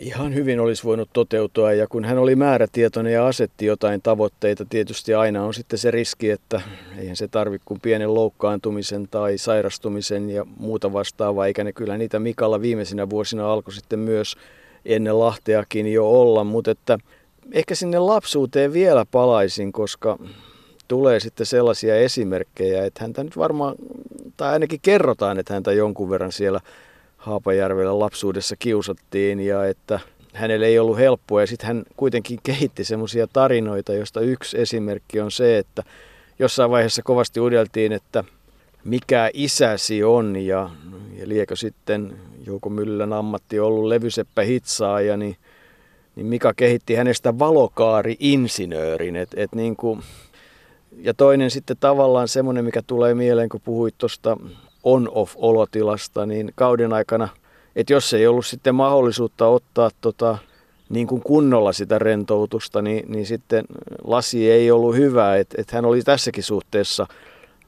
Ihan 0.00 0.34
hyvin 0.34 0.60
olisi 0.60 0.84
voinut 0.84 1.10
toteutua 1.12 1.72
ja 1.72 1.86
kun 1.86 2.04
hän 2.04 2.18
oli 2.18 2.36
määrätietoinen 2.36 3.12
ja 3.12 3.26
asetti 3.26 3.66
jotain 3.66 4.02
tavoitteita, 4.02 4.64
tietysti 4.64 5.14
aina 5.14 5.44
on 5.44 5.54
sitten 5.54 5.78
se 5.78 5.90
riski, 5.90 6.30
että 6.30 6.60
eihän 6.98 7.16
se 7.16 7.28
tarvitse 7.28 7.64
kuin 7.64 7.80
pienen 7.80 8.14
loukkaantumisen 8.14 9.08
tai 9.08 9.38
sairastumisen 9.38 10.30
ja 10.30 10.46
muuta 10.56 10.92
vastaavaa, 10.92 11.46
eikä 11.46 11.64
ne 11.64 11.72
kyllä 11.72 11.98
niitä 11.98 12.18
Mikalla 12.18 12.60
viimeisinä 12.60 13.10
vuosina 13.10 13.52
alkoi 13.52 13.74
sitten 13.74 13.98
myös 13.98 14.36
ennen 14.84 15.18
Lahteakin 15.18 15.92
jo 15.92 16.10
olla, 16.10 16.44
mutta 16.44 16.70
että 16.70 16.98
ehkä 17.52 17.74
sinne 17.74 17.98
lapsuuteen 17.98 18.72
vielä 18.72 19.06
palaisin, 19.10 19.72
koska 19.72 20.18
tulee 20.88 21.20
sitten 21.20 21.46
sellaisia 21.46 21.96
esimerkkejä, 21.96 22.84
että 22.84 23.04
häntä 23.04 23.24
nyt 23.24 23.36
varmaan, 23.36 23.74
tai 24.36 24.52
ainakin 24.52 24.80
kerrotaan, 24.82 25.38
että 25.38 25.54
häntä 25.54 25.72
jonkun 25.72 26.10
verran 26.10 26.32
siellä 26.32 26.60
Haapajärvellä 27.16 27.98
lapsuudessa 27.98 28.56
kiusattiin 28.58 29.40
ja 29.40 29.66
että 29.66 30.00
hänelle 30.32 30.66
ei 30.66 30.78
ollut 30.78 30.98
helppoa. 30.98 31.40
Ja 31.40 31.46
sitten 31.46 31.66
hän 31.66 31.82
kuitenkin 31.96 32.38
kehitti 32.42 32.84
semmoisia 32.84 33.26
tarinoita, 33.26 33.92
joista 33.92 34.20
yksi 34.20 34.60
esimerkki 34.60 35.20
on 35.20 35.30
se, 35.30 35.58
että 35.58 35.82
jossain 36.38 36.70
vaiheessa 36.70 37.02
kovasti 37.02 37.40
udeltiin, 37.40 37.92
että 37.92 38.24
mikä 38.84 39.30
isäsi 39.32 40.04
on 40.04 40.36
ja, 40.36 40.70
ja 41.18 41.28
liekö 41.28 41.56
sitten 41.56 42.16
Jouko 42.46 42.70
Myllän 42.70 43.12
ammatti 43.12 43.60
ollut 43.60 43.84
levyseppä 43.84 44.42
hitsaaja, 44.42 45.16
niin, 45.16 45.36
niin 46.18 46.26
Mika 46.26 46.54
kehitti 46.54 46.94
hänestä 46.94 47.38
valokaari-insinöörin. 47.38 49.16
Et, 49.16 49.28
et 49.36 49.54
niin 49.54 49.76
kuin, 49.76 50.00
ja 50.96 51.14
toinen 51.14 51.50
sitten 51.50 51.76
tavallaan 51.80 52.28
semmoinen, 52.28 52.64
mikä 52.64 52.82
tulee 52.86 53.14
mieleen, 53.14 53.48
kun 53.48 53.60
puhuit 53.64 53.94
tuosta 53.98 54.36
on-off-olotilasta, 54.82 56.26
niin 56.26 56.52
kauden 56.54 56.92
aikana, 56.92 57.28
että 57.76 57.92
jos 57.92 58.14
ei 58.14 58.26
ollut 58.26 58.46
sitten 58.46 58.74
mahdollisuutta 58.74 59.46
ottaa 59.46 59.90
tota, 60.00 60.38
niin 60.88 61.06
kuin 61.06 61.22
kunnolla 61.22 61.72
sitä 61.72 61.98
rentoutusta, 61.98 62.82
niin, 62.82 63.12
niin 63.12 63.26
sitten 63.26 63.64
lasi 64.04 64.50
ei 64.50 64.70
ollut 64.70 64.96
hyvä, 64.96 65.36
että 65.36 65.56
et 65.60 65.70
hän 65.70 65.84
oli 65.84 66.02
tässäkin 66.02 66.44
suhteessa 66.44 67.06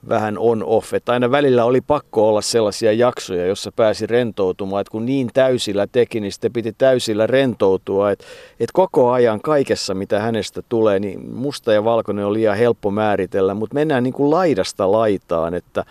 vähän 0.09 0.39
on-off, 0.39 0.95
että 0.95 1.13
aina 1.13 1.31
välillä 1.31 1.65
oli 1.65 1.81
pakko 1.81 2.29
olla 2.29 2.41
sellaisia 2.41 2.93
jaksoja, 2.93 3.47
jossa 3.47 3.73
pääsi 3.73 4.07
rentoutumaan, 4.07 4.81
että 4.81 4.91
kun 4.91 5.07
niin 5.07 5.31
täysillä 5.35 5.87
teki, 5.87 6.21
niin 6.21 6.33
sitten 6.33 6.53
piti 6.53 6.73
täysillä 6.79 7.27
rentoutua, 7.27 8.11
että, 8.11 8.25
että 8.53 8.73
koko 8.73 9.11
ajan 9.11 9.41
kaikessa, 9.41 9.95
mitä 9.95 10.21
hänestä 10.21 10.63
tulee, 10.69 11.01
niin 11.01 11.35
musta 11.35 11.73
ja 11.73 11.85
valkoinen 11.85 12.27
on 12.27 12.33
liian 12.33 12.57
helppo 12.57 12.91
määritellä, 12.91 13.55
mutta 13.55 13.75
mennään 13.75 14.03
niin 14.03 14.15
kuin 14.15 14.31
laidasta 14.31 14.93
laitaan, 14.93 15.55
että 15.55 15.85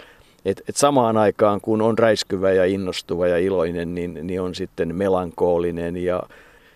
et, 0.46 0.62
et 0.70 0.76
samaan 0.76 1.18
aikaan 1.18 1.62
kun 1.62 1.82
on 1.82 2.00
räiskyvä 2.00 2.52
ja 2.52 2.66
innostuva 2.66 3.28
ja 3.28 3.38
iloinen, 3.38 3.96
niin, 3.96 4.20
niin 4.24 4.42
on 4.42 4.56
sitten 4.56 4.96
melankoolinen 4.96 5.98
ja 5.98 6.24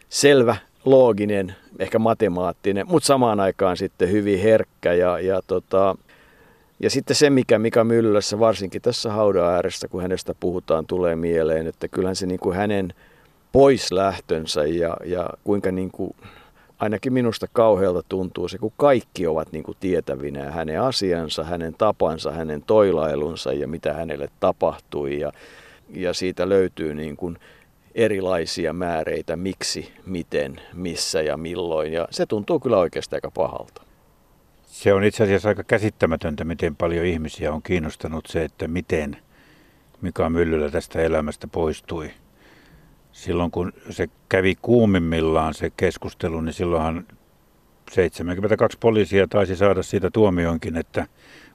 selvä, 0.09 0.55
looginen, 0.85 1.55
ehkä 1.79 1.99
matemaattinen, 1.99 2.87
mutta 2.87 3.07
samaan 3.07 3.39
aikaan 3.39 3.77
sitten 3.77 4.11
hyvin 4.11 4.39
herkkä 4.39 4.93
ja, 4.93 5.19
ja, 5.19 5.41
tota, 5.47 5.95
ja 6.79 6.89
sitten 6.89 7.15
se, 7.15 7.29
mikä 7.29 7.59
Mika 7.59 7.83
Myllässä, 7.83 8.39
varsinkin 8.39 8.81
tässä 8.81 9.11
haudan 9.11 9.53
ääressä, 9.53 9.87
kun 9.87 10.01
hänestä 10.01 10.35
puhutaan, 10.39 10.85
tulee 10.85 11.15
mieleen, 11.15 11.67
että 11.67 11.87
kyllähän 11.87 12.15
se 12.15 12.25
niin 12.25 12.39
kuin 12.39 12.55
hänen 12.55 12.93
poislähtönsä 13.51 14.65
ja, 14.65 14.97
ja 15.05 15.29
kuinka 15.43 15.71
niin 15.71 15.91
kuin, 15.91 16.15
ainakin 16.79 17.13
minusta 17.13 17.47
kauhealta 17.53 18.03
tuntuu 18.09 18.47
se, 18.47 18.57
kun 18.57 18.73
kaikki 18.77 19.27
ovat 19.27 19.51
niin 19.51 19.63
kuin 19.63 19.77
tietävinä 19.79 20.51
hänen 20.51 20.81
asiansa, 20.81 21.43
hänen 21.43 21.75
tapansa, 21.77 22.31
hänen 22.31 22.63
toilailunsa 22.67 23.53
ja 23.53 23.67
mitä 23.67 23.93
hänelle 23.93 24.29
tapahtui 24.39 25.19
ja, 25.19 25.31
ja 25.89 26.13
siitä 26.13 26.49
löytyy 26.49 26.95
niin 26.95 27.17
kuin 27.17 27.37
erilaisia 27.95 28.73
määreitä, 28.73 29.35
miksi, 29.35 29.93
miten, 30.05 30.61
missä 30.73 31.21
ja 31.21 31.37
milloin 31.37 31.93
ja 31.93 32.07
se 32.11 32.25
tuntuu 32.25 32.59
kyllä 32.59 32.77
oikeastaan 32.77 33.17
aika 33.17 33.31
pahalta. 33.31 33.92
Se 34.73 34.93
on 34.93 35.03
itse 35.03 35.23
asiassa 35.23 35.49
aika 35.49 35.63
käsittämätöntä, 35.63 36.43
miten 36.43 36.75
paljon 36.75 37.05
ihmisiä 37.05 37.53
on 37.53 37.61
kiinnostanut 37.61 38.25
se, 38.25 38.43
että 38.43 38.67
miten 38.67 39.17
Mika 40.01 40.29
Myllylä 40.29 40.69
tästä 40.69 41.01
elämästä 41.01 41.47
poistui. 41.47 42.11
Silloin 43.11 43.51
kun 43.51 43.73
se 43.89 44.09
kävi 44.29 44.55
kuumimmillaan 44.61 45.53
se 45.53 45.71
keskustelu, 45.77 46.41
niin 46.41 46.53
silloinhan 46.53 47.05
72 47.91 48.77
poliisia 48.79 49.27
taisi 49.27 49.55
saada 49.55 49.83
siitä 49.83 50.09
tuomioinkin, 50.11 50.77
että 50.77 51.07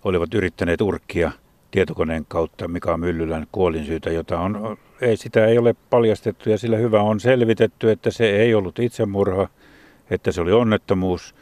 olivat 0.04 0.34
yrittäneet 0.34 0.80
urkkia 0.80 1.32
tietokoneen 1.70 2.24
kautta 2.28 2.68
Mika 2.68 2.96
Myllylän 2.96 3.46
kuolinsyytä, 3.52 4.10
jota 4.10 4.40
on, 4.40 4.76
ei, 5.00 5.16
sitä 5.16 5.46
ei 5.46 5.58
ole 5.58 5.74
paljastettu 5.90 6.50
ja 6.50 6.58
sillä 6.58 6.76
hyvä 6.76 7.02
on 7.02 7.20
selvitetty, 7.20 7.90
että 7.90 8.10
se 8.10 8.30
ei 8.30 8.54
ollut 8.54 8.78
itsemurha, 8.78 9.48
että 10.10 10.32
se 10.32 10.40
oli 10.40 10.52
onnettomuus– 10.52 11.34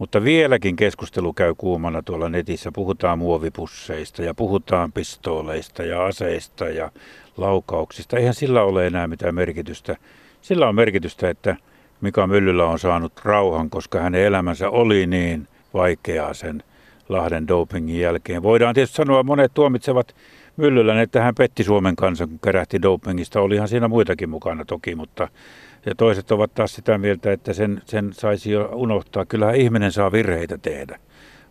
mutta 0.00 0.24
vieläkin 0.24 0.76
keskustelu 0.76 1.32
käy 1.32 1.54
kuumana 1.58 2.02
tuolla 2.02 2.28
netissä. 2.28 2.70
Puhutaan 2.72 3.18
muovipusseista 3.18 4.22
ja 4.22 4.34
puhutaan 4.34 4.92
pistooleista 4.92 5.82
ja 5.82 6.04
aseista 6.06 6.64
ja 6.64 6.90
laukauksista. 7.36 8.16
Eihän 8.16 8.34
sillä 8.34 8.62
ole 8.62 8.86
enää 8.86 9.06
mitään 9.06 9.34
merkitystä. 9.34 9.96
Sillä 10.42 10.68
on 10.68 10.74
merkitystä, 10.74 11.30
että 11.30 11.56
Mika 12.00 12.26
Myllyllä 12.26 12.66
on 12.66 12.78
saanut 12.78 13.12
rauhan, 13.24 13.70
koska 13.70 14.00
hänen 14.00 14.22
elämänsä 14.22 14.70
oli 14.70 15.06
niin 15.06 15.48
vaikeaa 15.74 16.34
sen 16.34 16.62
Lahden 17.08 17.48
dopingin 17.48 18.00
jälkeen. 18.00 18.42
Voidaan 18.42 18.74
tietysti 18.74 18.96
sanoa, 18.96 19.22
monet 19.22 19.54
tuomitsevat 19.54 20.14
Myllylän, 20.56 20.98
että 20.98 21.22
hän 21.22 21.34
petti 21.34 21.64
Suomen 21.64 21.96
kansan, 21.96 22.28
kun 22.28 22.38
kärähti 22.44 22.82
dopingista. 22.82 23.40
Olihan 23.40 23.68
siinä 23.68 23.88
muitakin 23.88 24.30
mukana 24.30 24.64
toki, 24.64 24.94
mutta 24.94 25.28
ja 25.86 25.94
toiset 25.94 26.30
ovat 26.30 26.54
taas 26.54 26.74
sitä 26.74 26.98
mieltä, 26.98 27.32
että 27.32 27.52
sen, 27.52 27.82
sen 27.84 28.12
saisi 28.12 28.50
jo 28.50 28.70
unohtaa. 28.72 29.26
Kyllähän 29.26 29.56
ihminen 29.56 29.92
saa 29.92 30.12
virheitä 30.12 30.58
tehdä. 30.58 30.98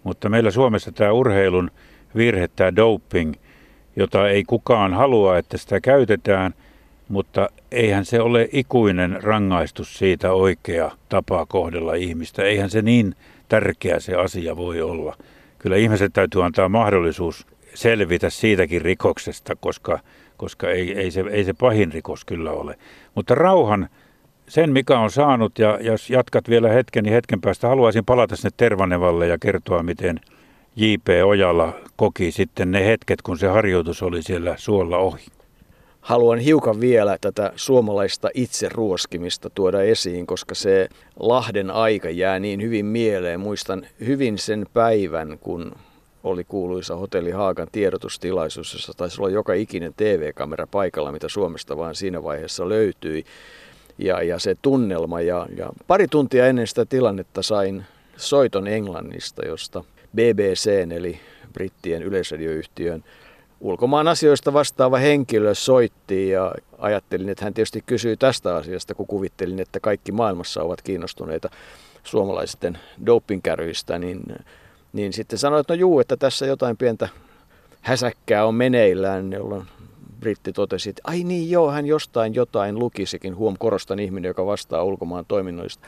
Mutta 0.03 0.29
meillä 0.29 0.51
Suomessa 0.51 0.91
tämä 0.91 1.11
urheilun 1.11 1.71
virhe, 2.15 2.47
tämä 2.47 2.75
doping, 2.75 3.33
jota 3.95 4.29
ei 4.29 4.43
kukaan 4.43 4.93
halua, 4.93 5.37
että 5.37 5.57
sitä 5.57 5.81
käytetään, 5.81 6.53
mutta 7.09 7.49
eihän 7.71 8.05
se 8.05 8.21
ole 8.21 8.49
ikuinen 8.51 9.23
rangaistus 9.23 9.97
siitä 9.97 10.33
oikea 10.33 10.91
tapa 11.09 11.45
kohdella 11.45 11.93
ihmistä. 11.93 12.43
Eihän 12.43 12.69
se 12.69 12.81
niin 12.81 13.15
tärkeä 13.49 13.99
se 13.99 14.15
asia 14.15 14.57
voi 14.57 14.81
olla. 14.81 15.17
Kyllä 15.59 15.75
ihmiset 15.75 16.13
täytyy 16.13 16.45
antaa 16.45 16.69
mahdollisuus 16.69 17.47
selvitä 17.73 18.29
siitäkin 18.29 18.81
rikoksesta, 18.81 19.55
koska, 19.55 19.99
koska 20.37 20.69
ei, 20.69 20.93
ei, 20.99 21.11
se, 21.11 21.23
ei 21.31 21.43
se 21.43 21.53
pahin 21.53 21.93
rikos 21.93 22.25
kyllä 22.25 22.51
ole. 22.51 22.77
Mutta 23.15 23.35
rauhan 23.35 23.89
sen, 24.49 24.71
mikä 24.73 24.99
on 24.99 25.11
saanut, 25.11 25.59
ja 25.59 25.79
jos 25.81 26.09
jatkat 26.09 26.49
vielä 26.49 26.69
hetken, 26.69 27.03
niin 27.03 27.13
hetken 27.13 27.41
päästä 27.41 27.67
haluaisin 27.67 28.05
palata 28.05 28.35
sinne 28.35 28.49
Tervanevalle 28.57 29.27
ja 29.27 29.37
kertoa, 29.37 29.83
miten 29.83 30.19
J.P. 30.75 31.07
Ojala 31.25 31.73
koki 31.95 32.31
sitten 32.31 32.71
ne 32.71 32.85
hetket, 32.85 33.21
kun 33.21 33.37
se 33.37 33.47
harjoitus 33.47 34.03
oli 34.03 34.23
siellä 34.23 34.55
suolla 34.57 34.97
ohi. 34.97 35.25
Haluan 36.01 36.39
hiukan 36.39 36.81
vielä 36.81 37.17
tätä 37.21 37.51
suomalaista 37.55 38.29
itseruoskimista 38.33 39.49
tuoda 39.49 39.81
esiin, 39.81 40.27
koska 40.27 40.55
se 40.55 40.89
Lahden 41.19 41.71
aika 41.71 42.09
jää 42.09 42.39
niin 42.39 42.61
hyvin 42.61 42.85
mieleen. 42.85 43.39
Muistan 43.39 43.85
hyvin 44.05 44.37
sen 44.37 44.65
päivän, 44.73 45.37
kun 45.39 45.71
oli 46.23 46.43
kuuluisa 46.43 46.95
Hotelli 46.95 47.31
Haagan 47.31 47.67
tiedotustilaisuus, 47.71 48.73
jossa 48.73 48.93
taisi 48.97 49.21
olla 49.21 49.29
joka 49.29 49.53
ikinen 49.53 49.93
TV-kamera 49.97 50.67
paikalla, 50.67 51.11
mitä 51.11 51.29
Suomesta 51.29 51.77
vaan 51.77 51.95
siinä 51.95 52.23
vaiheessa 52.23 52.69
löytyi 52.69 53.25
ja, 53.99 54.23
ja 54.23 54.39
se 54.39 54.55
tunnelma. 54.61 55.21
Ja, 55.21 55.47
ja 55.57 55.69
pari 55.87 56.07
tuntia 56.07 56.47
ennen 56.47 56.67
sitä 56.67 56.85
tilannetta 56.85 57.41
sain 57.41 57.85
soiton 58.17 58.67
Englannista, 58.67 59.45
josta 59.45 59.83
BBC 60.15 60.67
eli 60.95 61.19
brittien 61.53 62.03
yleisradioyhtiön 62.03 63.03
ulkomaan 63.59 64.07
asioista 64.07 64.53
vastaava 64.53 64.97
henkilö 64.97 65.55
soitti 65.55 66.29
ja 66.29 66.53
ajattelin, 66.77 67.29
että 67.29 67.45
hän 67.45 67.53
tietysti 67.53 67.83
kysyy 67.85 68.17
tästä 68.17 68.55
asiasta, 68.55 68.95
kun 68.95 69.07
kuvittelin, 69.07 69.59
että 69.59 69.79
kaikki 69.79 70.11
maailmassa 70.11 70.63
ovat 70.63 70.81
kiinnostuneita 70.81 71.49
suomalaisten 72.03 72.77
dopingkäryistä, 73.05 73.99
niin, 73.99 74.21
niin 74.93 75.13
sitten 75.13 75.39
sanoin, 75.39 75.61
että 75.61 75.73
no 75.73 75.79
juu, 75.79 75.99
että 75.99 76.17
tässä 76.17 76.45
jotain 76.45 76.77
pientä 76.77 77.09
häsäkkää 77.81 78.45
on 78.45 78.55
meneillään, 78.55 79.33
jolloin 79.33 79.63
britti 80.19 80.53
totesi, 80.53 80.89
että 80.89 81.01
ai 81.03 81.23
niin 81.23 81.51
joo, 81.51 81.71
hän 81.71 81.85
jostain 81.85 82.35
jotain 82.35 82.79
lukisikin, 82.79 83.35
huom 83.35 83.55
korostan 83.59 83.99
ihminen, 83.99 84.29
joka 84.29 84.45
vastaa 84.45 84.83
ulkomaan 84.83 85.25
toiminnoista 85.27 85.87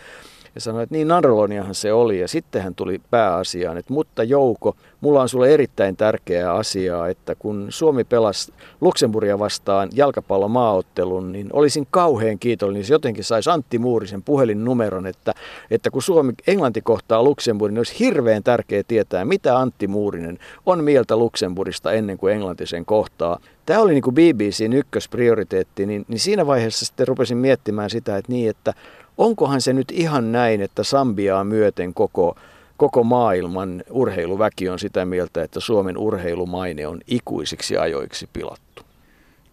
ja 0.56 0.62
sanoi, 0.62 0.84
että 0.84 0.96
niin 0.96 1.08
Nandroloniahan 1.08 1.76
se 1.76 1.94
oli. 1.94 2.20
Ja 2.20 2.28
sitten 2.28 2.62
hän 2.62 2.76
tuli 2.76 3.02
pääasiaan, 3.10 3.78
että 3.78 3.94
mutta 3.94 4.24
Jouko, 4.24 4.76
mulla 5.02 5.22
on 5.22 5.30
sulle 5.30 5.54
erittäin 5.54 5.98
tärkeää 5.98 6.54
asiaa, 6.54 7.08
että 7.08 7.36
kun 7.36 7.68
Suomi 7.70 8.04
pelasi 8.04 8.54
Luxemburgia 8.82 9.40
vastaan 9.40 9.90
jalkapallomaaottelun, 9.94 11.32
niin 11.32 11.50
olisin 11.54 11.88
kauhean 11.92 12.40
kiitollinen, 12.40 12.82
jos 12.82 12.90
jotenkin 12.90 13.24
saisi 13.24 13.50
Antti 13.50 13.80
Muurisen 13.80 14.24
puhelinnumeron, 14.24 15.08
että, 15.08 15.34
että 15.72 15.92
kun 15.92 16.02
Suomi, 16.02 16.34
Englanti 16.48 16.82
kohtaa 16.82 17.24
Luxemburgin, 17.24 17.74
niin 17.74 17.80
olisi 17.80 18.00
hirveän 18.00 18.44
tärkeää 18.44 18.84
tietää, 18.88 19.26
mitä 19.26 19.60
Antti 19.60 19.88
Muurinen 19.88 20.40
on 20.66 20.84
mieltä 20.84 21.18
Luxemburgista 21.18 21.92
ennen 21.92 22.18
kuin 22.18 22.34
Englanti 22.34 22.66
sen 22.66 22.86
kohtaa. 22.86 23.40
Tämä 23.66 23.80
oli 23.80 23.92
niin 23.92 24.04
kuin 24.04 24.16
BBCn 24.16 24.74
ykkösprioriteetti, 24.74 25.86
niin, 25.86 26.06
niin 26.08 26.20
siinä 26.20 26.48
vaiheessa 26.48 26.86
sitten 26.86 27.08
rupesin 27.08 27.38
miettimään 27.38 27.90
sitä, 27.90 28.18
että 28.18 28.32
niin, 28.32 28.50
että 28.50 28.74
onkohan 29.18 29.62
se 29.62 29.74
nyt 29.74 29.92
ihan 29.92 30.32
näin, 30.32 30.62
että 30.62 30.84
Sambiaa 30.84 31.44
myöten 31.44 31.94
koko, 31.94 32.36
koko 32.78 33.04
maailman 33.04 33.84
urheiluväki 33.90 34.70
on 34.70 34.80
sitä 34.80 35.06
mieltä, 35.06 35.44
että 35.44 35.60
Suomen 35.60 35.98
urheilumaine 35.98 36.88
on 36.88 37.02
ikuisiksi 37.08 37.78
ajoiksi 37.78 38.30
pilattu? 38.34 38.84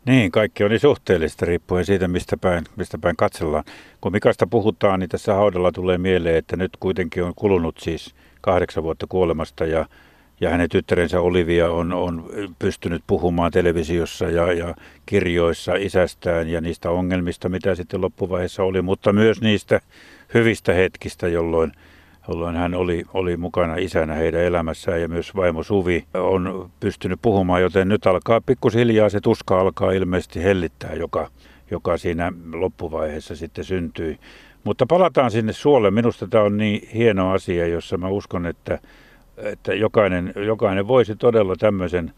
Niin, 0.04 0.30
kaikki 0.30 0.68
niin 0.68 0.80
suhteellista 0.80 1.46
riippuen 1.46 1.84
siitä, 1.84 2.08
mistä 2.08 2.36
päin, 2.36 2.64
mistä 2.76 2.98
päin 2.98 3.16
katsellaan. 3.16 3.64
Kun 4.00 4.12
Mikasta 4.12 4.46
puhutaan, 4.46 5.00
niin 5.00 5.10
tässä 5.10 5.34
haudalla 5.34 5.72
tulee 5.72 5.98
mieleen, 5.98 6.36
että 6.36 6.56
nyt 6.56 6.70
kuitenkin 6.80 7.24
on 7.24 7.32
kulunut 7.36 7.78
siis 7.78 8.14
kahdeksan 8.40 8.82
vuotta 8.82 9.06
kuolemasta 9.08 9.64
ja, 9.64 9.86
ja 10.40 10.50
hänen 10.50 10.68
tyttärensä 10.68 11.20
Olivia 11.20 11.70
on, 11.70 11.92
on 11.92 12.30
pystynyt 12.58 13.02
puhumaan 13.06 13.52
televisiossa 13.52 14.24
ja, 14.24 14.52
ja 14.52 14.74
kirjoissa 15.06 15.74
isästään 15.74 16.48
ja 16.48 16.60
niistä 16.60 16.90
ongelmista, 16.90 17.48
mitä 17.48 17.74
sitten 17.74 18.00
loppuvaiheessa 18.00 18.62
oli, 18.62 18.82
mutta 18.82 19.12
myös 19.12 19.40
niistä 19.40 19.80
hyvistä 20.34 20.72
hetkistä, 20.72 21.28
jolloin– 21.28 21.72
jolloin 22.28 22.56
hän 22.56 22.74
oli, 22.74 23.04
oli 23.14 23.36
mukana 23.36 23.76
isänä 23.76 24.14
heidän 24.14 24.40
elämässään 24.40 25.00
ja 25.00 25.08
myös 25.08 25.36
vaimo 25.36 25.62
Suvi 25.62 26.04
on 26.14 26.70
pystynyt 26.80 27.18
puhumaan, 27.22 27.62
joten 27.62 27.88
nyt 27.88 28.06
alkaa 28.06 28.40
pikkusiljaa 28.40 29.08
se 29.08 29.20
tuska 29.20 29.60
alkaa 29.60 29.92
ilmeisesti 29.92 30.42
hellittää, 30.42 30.94
joka, 30.94 31.30
joka 31.70 31.98
siinä 31.98 32.32
loppuvaiheessa 32.52 33.36
sitten 33.36 33.64
syntyi. 33.64 34.18
Mutta 34.64 34.86
palataan 34.86 35.30
sinne 35.30 35.52
suolle. 35.52 35.90
Minusta 35.90 36.26
tämä 36.26 36.44
on 36.44 36.56
niin 36.56 36.88
hieno 36.94 37.32
asia, 37.32 37.66
jossa 37.66 37.96
mä 37.96 38.08
uskon, 38.08 38.46
että, 38.46 38.78
että 39.42 39.74
jokainen, 39.74 40.32
jokainen 40.46 40.88
voisi 40.88 41.16
todella 41.16 41.56
tämmöisen 41.56 42.12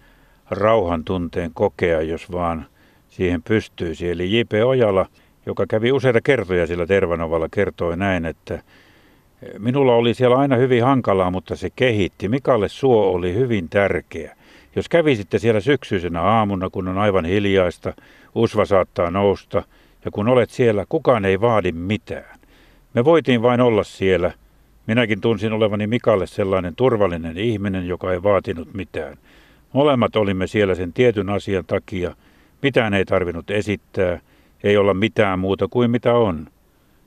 rauhan 0.50 1.04
tunteen 1.04 1.50
kokea, 1.54 2.02
jos 2.02 2.32
vaan 2.32 2.66
siihen 3.08 3.42
pystyisi. 3.42 4.10
Eli 4.10 4.38
J.P. 4.38 4.52
Ojala, 4.66 5.06
joka 5.46 5.66
kävi 5.66 5.92
useita 5.92 6.20
kertoja 6.20 6.66
sillä 6.66 6.86
Tervanovalla, 6.86 7.48
kertoi 7.50 7.96
näin, 7.96 8.26
että 8.26 8.62
Minulla 9.58 9.94
oli 9.94 10.14
siellä 10.14 10.36
aina 10.36 10.56
hyvin 10.56 10.84
hankalaa, 10.84 11.30
mutta 11.30 11.56
se 11.56 11.70
kehitti. 11.76 12.28
Mikalle 12.28 12.68
suo 12.68 13.12
oli 13.12 13.34
hyvin 13.34 13.68
tärkeä. 13.68 14.36
Jos 14.76 14.88
kävisitte 14.88 15.38
siellä 15.38 15.60
syksyisenä 15.60 16.22
aamuna, 16.22 16.70
kun 16.70 16.88
on 16.88 16.98
aivan 16.98 17.24
hiljaista, 17.24 17.92
usva 18.34 18.64
saattaa 18.64 19.10
nousta, 19.10 19.62
ja 20.04 20.10
kun 20.10 20.28
olet 20.28 20.50
siellä, 20.50 20.84
kukaan 20.88 21.24
ei 21.24 21.40
vaadi 21.40 21.72
mitään. 21.72 22.38
Me 22.94 23.04
voitiin 23.04 23.42
vain 23.42 23.60
olla 23.60 23.84
siellä. 23.84 24.32
Minäkin 24.90 25.20
tunsin 25.20 25.52
olevani 25.52 25.86
Mikalle 25.86 26.26
sellainen 26.26 26.76
turvallinen 26.76 27.38
ihminen, 27.38 27.88
joka 27.88 28.12
ei 28.12 28.22
vaatinut 28.22 28.74
mitään. 28.74 29.16
Molemmat 29.72 30.16
olimme 30.16 30.46
siellä 30.46 30.74
sen 30.74 30.92
tietyn 30.92 31.30
asian 31.30 31.64
takia. 31.66 32.14
Mitään 32.62 32.94
ei 32.94 33.04
tarvinnut 33.04 33.50
esittää, 33.50 34.20
ei 34.62 34.76
olla 34.76 34.94
mitään 34.94 35.38
muuta 35.38 35.68
kuin 35.68 35.90
mitä 35.90 36.14
on. 36.14 36.46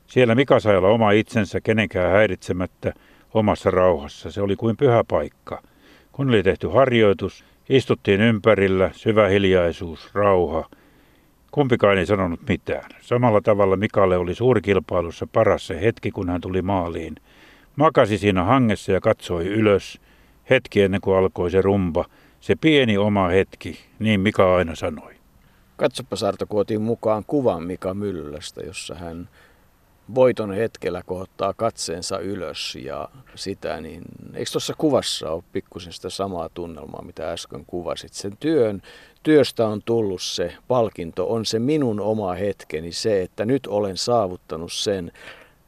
Siellä 0.08 0.36
Mika 0.36 0.60
sai 0.60 0.78
olla 0.78 0.88
oma 0.88 1.12
itsensä 1.12 1.62
kenenkään 1.62 2.12
häiritsemättä 2.12 2.94
omassa 3.34 3.72
rauhassa. 3.72 4.32
Se 4.32 4.42
oli 4.42 4.56
kuin 4.56 4.78
pyhä 4.78 5.04
paikka. 5.08 5.62
Kun 6.12 6.30
oli 6.30 6.44
tehty 6.44 6.68
harjoitus, 6.68 7.46
istuttiin 7.70 8.22
ympärillä, 8.22 8.90
syvä 8.94 9.28
hiljaisuus, 9.28 10.10
rauha. 10.14 10.70
Kumpikaan 11.52 11.98
ei 11.98 12.06
sanonut 12.06 12.48
mitään. 12.48 12.90
Samalla 13.02 13.42
tavalla 13.42 13.76
Mikalle 13.76 14.18
oli 14.18 14.36
suurkilpailussa 14.36 15.28
paras 15.34 15.68
se 15.68 15.82
hetki, 15.82 16.12
kun 16.12 16.30
hän 16.30 16.42
tuli 16.42 16.62
maaliin. 16.62 17.16
Makasi 17.76 18.18
siinä 18.18 18.44
hangessa 18.44 18.92
ja 18.92 19.02
katsoi 19.02 19.48
ylös. 19.48 20.00
Hetki 20.50 20.82
ennen 20.82 21.02
kuin 21.02 21.18
alkoi 21.18 21.52
se 21.52 21.62
rumba. 21.62 22.06
Se 22.40 22.56
pieni 22.56 22.98
oma 22.98 23.28
hetki, 23.28 23.80
niin 24.00 24.20
Mika 24.20 24.56
aina 24.56 24.76
sanoi. 24.76 25.14
Katsoppa 25.78 26.16
Sarto, 26.16 26.46
kuotiin 26.48 26.82
mukaan 26.82 27.24
kuvan 27.28 27.64
Mika 27.64 27.94
Myllästä, 27.94 28.62
jossa 28.62 28.96
hän 28.96 29.30
voiton 30.16 30.54
hetkellä 30.54 31.02
kohottaa 31.06 31.54
katseensa 31.54 32.20
ylös 32.20 32.78
ja 32.82 33.10
sitä, 33.36 33.82
niin 33.82 34.02
eikö 34.34 34.52
tuossa 34.52 34.74
kuvassa 34.78 35.32
ole 35.32 35.44
pikkusen 35.52 35.94
sitä 35.94 36.10
samaa 36.10 36.50
tunnelmaa, 36.50 37.02
mitä 37.02 37.32
äsken 37.32 37.66
kuvasit? 37.68 38.14
Sen 38.14 38.38
työn, 38.38 38.82
työstä 39.24 39.68
on 39.68 39.82
tullut 39.86 40.22
se 40.22 40.56
palkinto, 40.68 41.34
on 41.34 41.46
se 41.46 41.60
minun 41.60 42.00
oma 42.00 42.34
hetkeni, 42.34 42.92
se, 42.92 43.22
että 43.22 43.46
nyt 43.46 43.68
olen 43.68 43.98
saavuttanut 43.98 44.74
sen. 44.74 45.12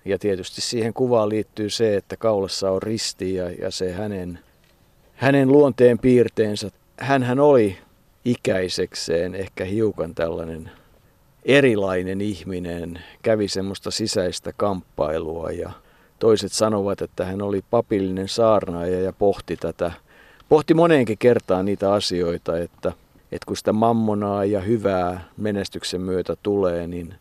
Ja 0.06 0.20
tietysti 0.20 0.62
siihen 0.62 0.94
kuvaan 0.94 1.30
liittyy 1.30 1.70
se, 1.70 1.96
että 1.96 2.18
kaulassa 2.18 2.72
on 2.72 2.82
risti 2.82 3.34
ja, 3.34 3.50
ja 3.52 3.72
se 3.72 3.94
hänen, 3.94 4.40
hänen 5.16 5.48
luonteen 5.48 6.00
piirteensä. 6.00 6.72
Hänhän 6.98 7.40
oli 7.40 7.78
ikäisekseen 8.26 9.36
ehkä 9.36 9.66
hiukan 9.66 10.16
tällainen 10.16 10.72
erilainen 11.46 12.22
ihminen, 12.22 13.00
kävi 13.22 13.48
semmoista 13.48 13.92
sisäistä 13.92 14.54
kamppailua 14.58 15.52
ja 15.52 15.72
toiset 16.20 16.52
sanovat, 16.52 17.02
että 17.02 17.26
hän 17.26 17.42
oli 17.42 17.64
papillinen 17.70 18.28
saarnaaja 18.28 19.02
ja 19.02 19.14
pohti 19.14 19.58
tätä, 19.58 19.92
pohti 20.50 20.74
moneenkin 20.74 21.18
kertaan 21.18 21.66
niitä 21.66 21.94
asioita, 21.94 22.58
että, 22.58 22.92
että 23.32 23.46
kun 23.46 23.58
sitä 23.58 23.74
mammonaa 23.74 24.46
ja 24.46 24.62
hyvää 24.62 25.24
menestyksen 25.38 26.02
myötä 26.02 26.36
tulee, 26.44 26.88
niin 26.88 27.16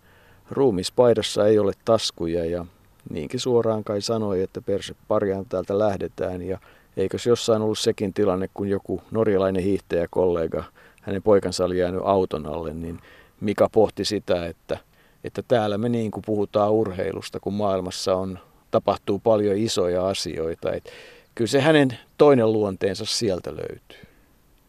ruumispaidassa 0.50 1.46
ei 1.46 1.58
ole 1.58 1.72
taskuja 1.84 2.44
ja 2.44 2.66
niinkin 3.10 3.40
suoraan 3.40 3.84
kai 3.84 4.00
sanoi, 4.00 4.42
että 4.42 4.60
perse 4.62 4.94
parjaan 5.08 5.46
täältä 5.48 5.78
lähdetään 5.78 6.42
ja 6.42 6.58
eikös 6.96 7.26
jossain 7.26 7.62
ollut 7.62 7.78
sekin 7.78 8.14
tilanne, 8.14 8.48
kun 8.54 8.68
joku 8.68 9.02
norjalainen 9.10 9.62
hiihtäjäkollega, 9.62 10.64
hänen 11.02 11.22
poikansa 11.22 11.64
oli 11.64 11.78
jäänyt 11.78 12.00
auton 12.04 12.46
alle, 12.46 12.74
niin 12.74 12.98
Mika 13.40 13.68
pohti 13.68 14.04
sitä, 14.04 14.46
että, 14.46 14.78
että 15.24 15.42
täällä 15.42 15.78
me 15.78 15.88
niin 15.88 16.10
kuin 16.10 16.22
puhutaan 16.26 16.72
urheilusta, 16.72 17.40
kun 17.40 17.54
maailmassa 17.54 18.16
on, 18.16 18.38
tapahtuu 18.70 19.18
paljon 19.18 19.56
isoja 19.56 20.08
asioita. 20.08 20.72
Et 20.72 20.90
kyllä 21.34 21.48
se 21.48 21.60
hänen 21.60 21.98
toinen 22.18 22.52
luonteensa 22.52 23.04
sieltä 23.04 23.50
löytyy. 23.50 24.08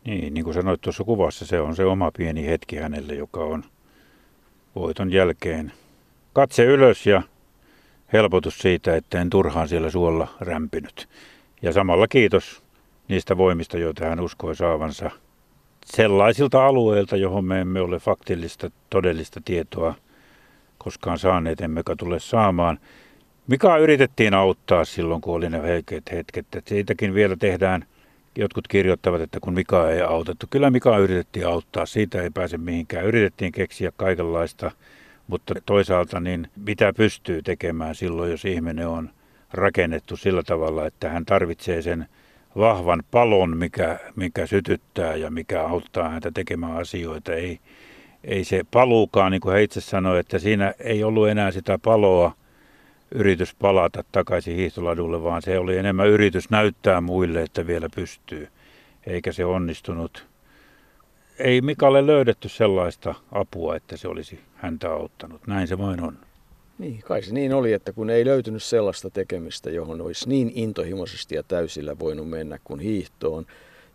Niin, 0.06 0.34
niin 0.34 0.44
kuin 0.44 0.54
sanoit 0.54 0.82
tuossa 0.82 1.04
kuvassa, 1.04 1.46
se 1.46 1.60
on 1.62 1.76
se 1.76 1.86
oma 1.86 2.12
pieni 2.18 2.46
hetki 2.46 2.76
hänelle, 2.76 3.14
joka 3.14 3.40
on 3.40 3.64
voiton 4.76 5.12
jälkeen. 5.12 5.72
Katse 6.34 6.64
ylös 6.64 7.06
ja 7.06 7.22
helpotus 8.14 8.58
siitä, 8.60 8.96
että 8.96 9.22
en 9.22 9.30
turhaan 9.30 9.68
siellä 9.68 9.90
suolla 9.90 10.28
rämpinyt. 10.40 11.10
Ja 11.62 11.72
samalla 11.74 12.08
kiitos 12.08 12.64
niistä 13.08 13.38
voimista, 13.38 13.78
joita 13.78 14.06
hän 14.06 14.20
uskoi 14.20 14.56
saavansa– 14.56 15.12
sellaisilta 15.86 16.66
alueilta, 16.66 17.16
johon 17.16 17.46
me 17.46 17.62
emme 17.62 17.82
ole 17.82 18.00
faktillista, 18.00 18.72
todellista 18.90 19.42
tietoa 19.46 19.96
koskaan 20.78 21.20
saaneet, 21.20 21.62
emmekä 21.62 21.96
tule 21.96 22.20
saamaan. 22.20 22.80
Mikä 23.48 23.78
yritettiin 23.78 24.34
auttaa 24.34 24.86
silloin, 24.86 25.22
kun 25.22 25.36
oli 25.36 25.50
ne 25.50 25.62
heikot 25.62 26.12
hetket. 26.12 26.46
Että 26.56 26.70
siitäkin 26.70 27.14
vielä 27.14 27.36
tehdään, 27.36 27.86
jotkut 28.38 28.67
kirjoittavat, 28.67 29.21
että 29.21 29.39
kun 29.39 29.54
Mika 29.54 29.91
ei 29.91 30.02
autettu. 30.02 30.45
Kyllä 30.50 30.69
Mika 30.69 30.98
yritettiin 30.98 31.48
auttaa, 31.48 31.86
siitä 31.86 32.21
ei 32.21 32.30
pääse 32.30 32.58
mihinkään. 32.58 33.06
Yritettiin 33.06 33.52
keksiä 33.52 33.91
kaikenlaista, 33.98 34.71
mutta 35.28 35.54
toisaalta 35.65 36.19
niin 36.19 36.48
mitä 36.65 36.93
pystyy 36.93 37.41
tekemään 37.41 37.95
silloin, 37.95 38.32
jos 38.32 38.45
ihminen 38.45 38.88
on 38.88 39.10
rakennettu 39.54 40.17
sillä 40.17 40.43
tavalla, 40.43 40.86
että 40.86 41.10
hän 41.10 41.26
tarvitsee 41.26 41.82
sen 41.82 42.06
vahvan 42.56 43.04
palon, 43.12 43.58
mikä, 43.58 44.00
mikä 44.15 44.45
sytyttää 44.45 45.15
ja 45.15 45.32
mikä 45.32 45.62
auttaa 45.63 46.10
häntä 46.10 46.32
tekemään 46.34 46.78
asioita. 46.78 47.34
Ei, 47.34 47.60
ei 48.24 48.43
se 48.43 48.62
paluukaan, 48.71 49.32
niin 49.32 49.41
kuin 49.41 49.54
hän 49.54 49.62
itse 49.62 49.82
sanoi, 49.82 50.19
että 50.19 50.39
siinä 50.39 50.74
ei 50.80 51.04
ollut 51.04 51.30
enää 51.30 51.52
sitä 51.52 51.80
paloa, 51.80 52.32
yritys 53.12 53.56
palata 53.56 54.04
takaisin 54.12 54.56
hiihtoladulle, 54.56 55.24
vaan 55.24 55.41
se 55.41 55.60
oli 55.60 55.78
enemmän 55.78 56.08
yritys 56.08 56.50
näyttää 56.50 57.02
muille, 57.02 57.41
että 57.41 57.68
vielä 57.68 57.89
pystyy, 57.96 58.48
eikä 59.08 59.32
se 59.32 59.46
onnistunut. 59.46 60.26
Ei 61.39 61.62
Mikalle 61.62 62.08
löydetty 62.08 62.50
sellaista 62.50 63.15
apua, 63.32 63.76
että 63.76 63.98
se 63.98 64.08
olisi 64.08 64.39
häntä 64.56 64.91
auttanut. 64.91 65.48
Näin 65.48 65.68
se 65.68 65.78
vain 65.78 66.04
on. 66.04 66.18
Niin, 66.78 67.02
kai 67.02 67.24
se 67.24 67.34
niin 67.34 67.54
oli, 67.54 67.74
että 67.74 67.94
kun 67.94 68.10
ei 68.10 68.26
löytynyt 68.26 68.63
sellaista 68.63 69.10
tekemistä, 69.10 69.70
johon 69.70 70.02
olisi 70.02 70.30
niin 70.30 70.52
intohimoisesti 70.56 71.36
ja 71.36 71.44
täysillä 71.44 72.00
voinut 72.00 72.30
mennä 72.30 72.60
kuin 72.63 72.80
hiihtoon. 72.80 73.46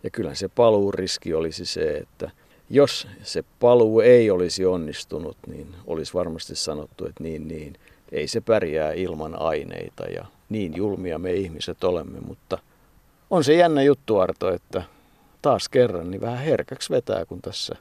Ja 0.03 0.09
kyllä 0.09 0.35
se 0.35 0.47
paluuriski 0.47 1.33
olisi 1.33 1.65
se, 1.65 1.97
että 1.97 2.31
jos 2.69 3.07
se 3.23 3.43
paluu 3.59 3.99
ei 3.99 4.31
olisi 4.31 4.65
onnistunut, 4.65 5.37
niin 5.47 5.67
olisi 5.87 6.13
varmasti 6.13 6.55
sanottu, 6.55 7.05
että 7.05 7.23
niin, 7.23 7.47
niin, 7.47 7.73
ei 8.11 8.27
se 8.27 8.41
pärjää 8.41 8.93
ilman 8.93 9.41
aineita 9.41 10.03
ja 10.03 10.25
niin 10.49 10.75
julmia 10.75 11.19
me 11.19 11.33
ihmiset 11.33 11.83
olemme, 11.83 12.19
mutta 12.19 12.57
on 13.29 13.43
se 13.43 13.53
jännä 13.53 13.81
juttu 13.81 14.19
Arto, 14.19 14.53
että 14.53 14.83
taas 15.41 15.69
kerran 15.69 16.11
niin 16.11 16.21
vähän 16.21 16.37
herkäksi 16.37 16.89
vetää, 16.89 17.25
kun 17.25 17.41
tässä 17.41 17.75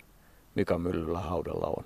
Mika 0.54 0.78
Myllyllä 0.78 1.18
haudalla 1.18 1.66
on. 1.66 1.84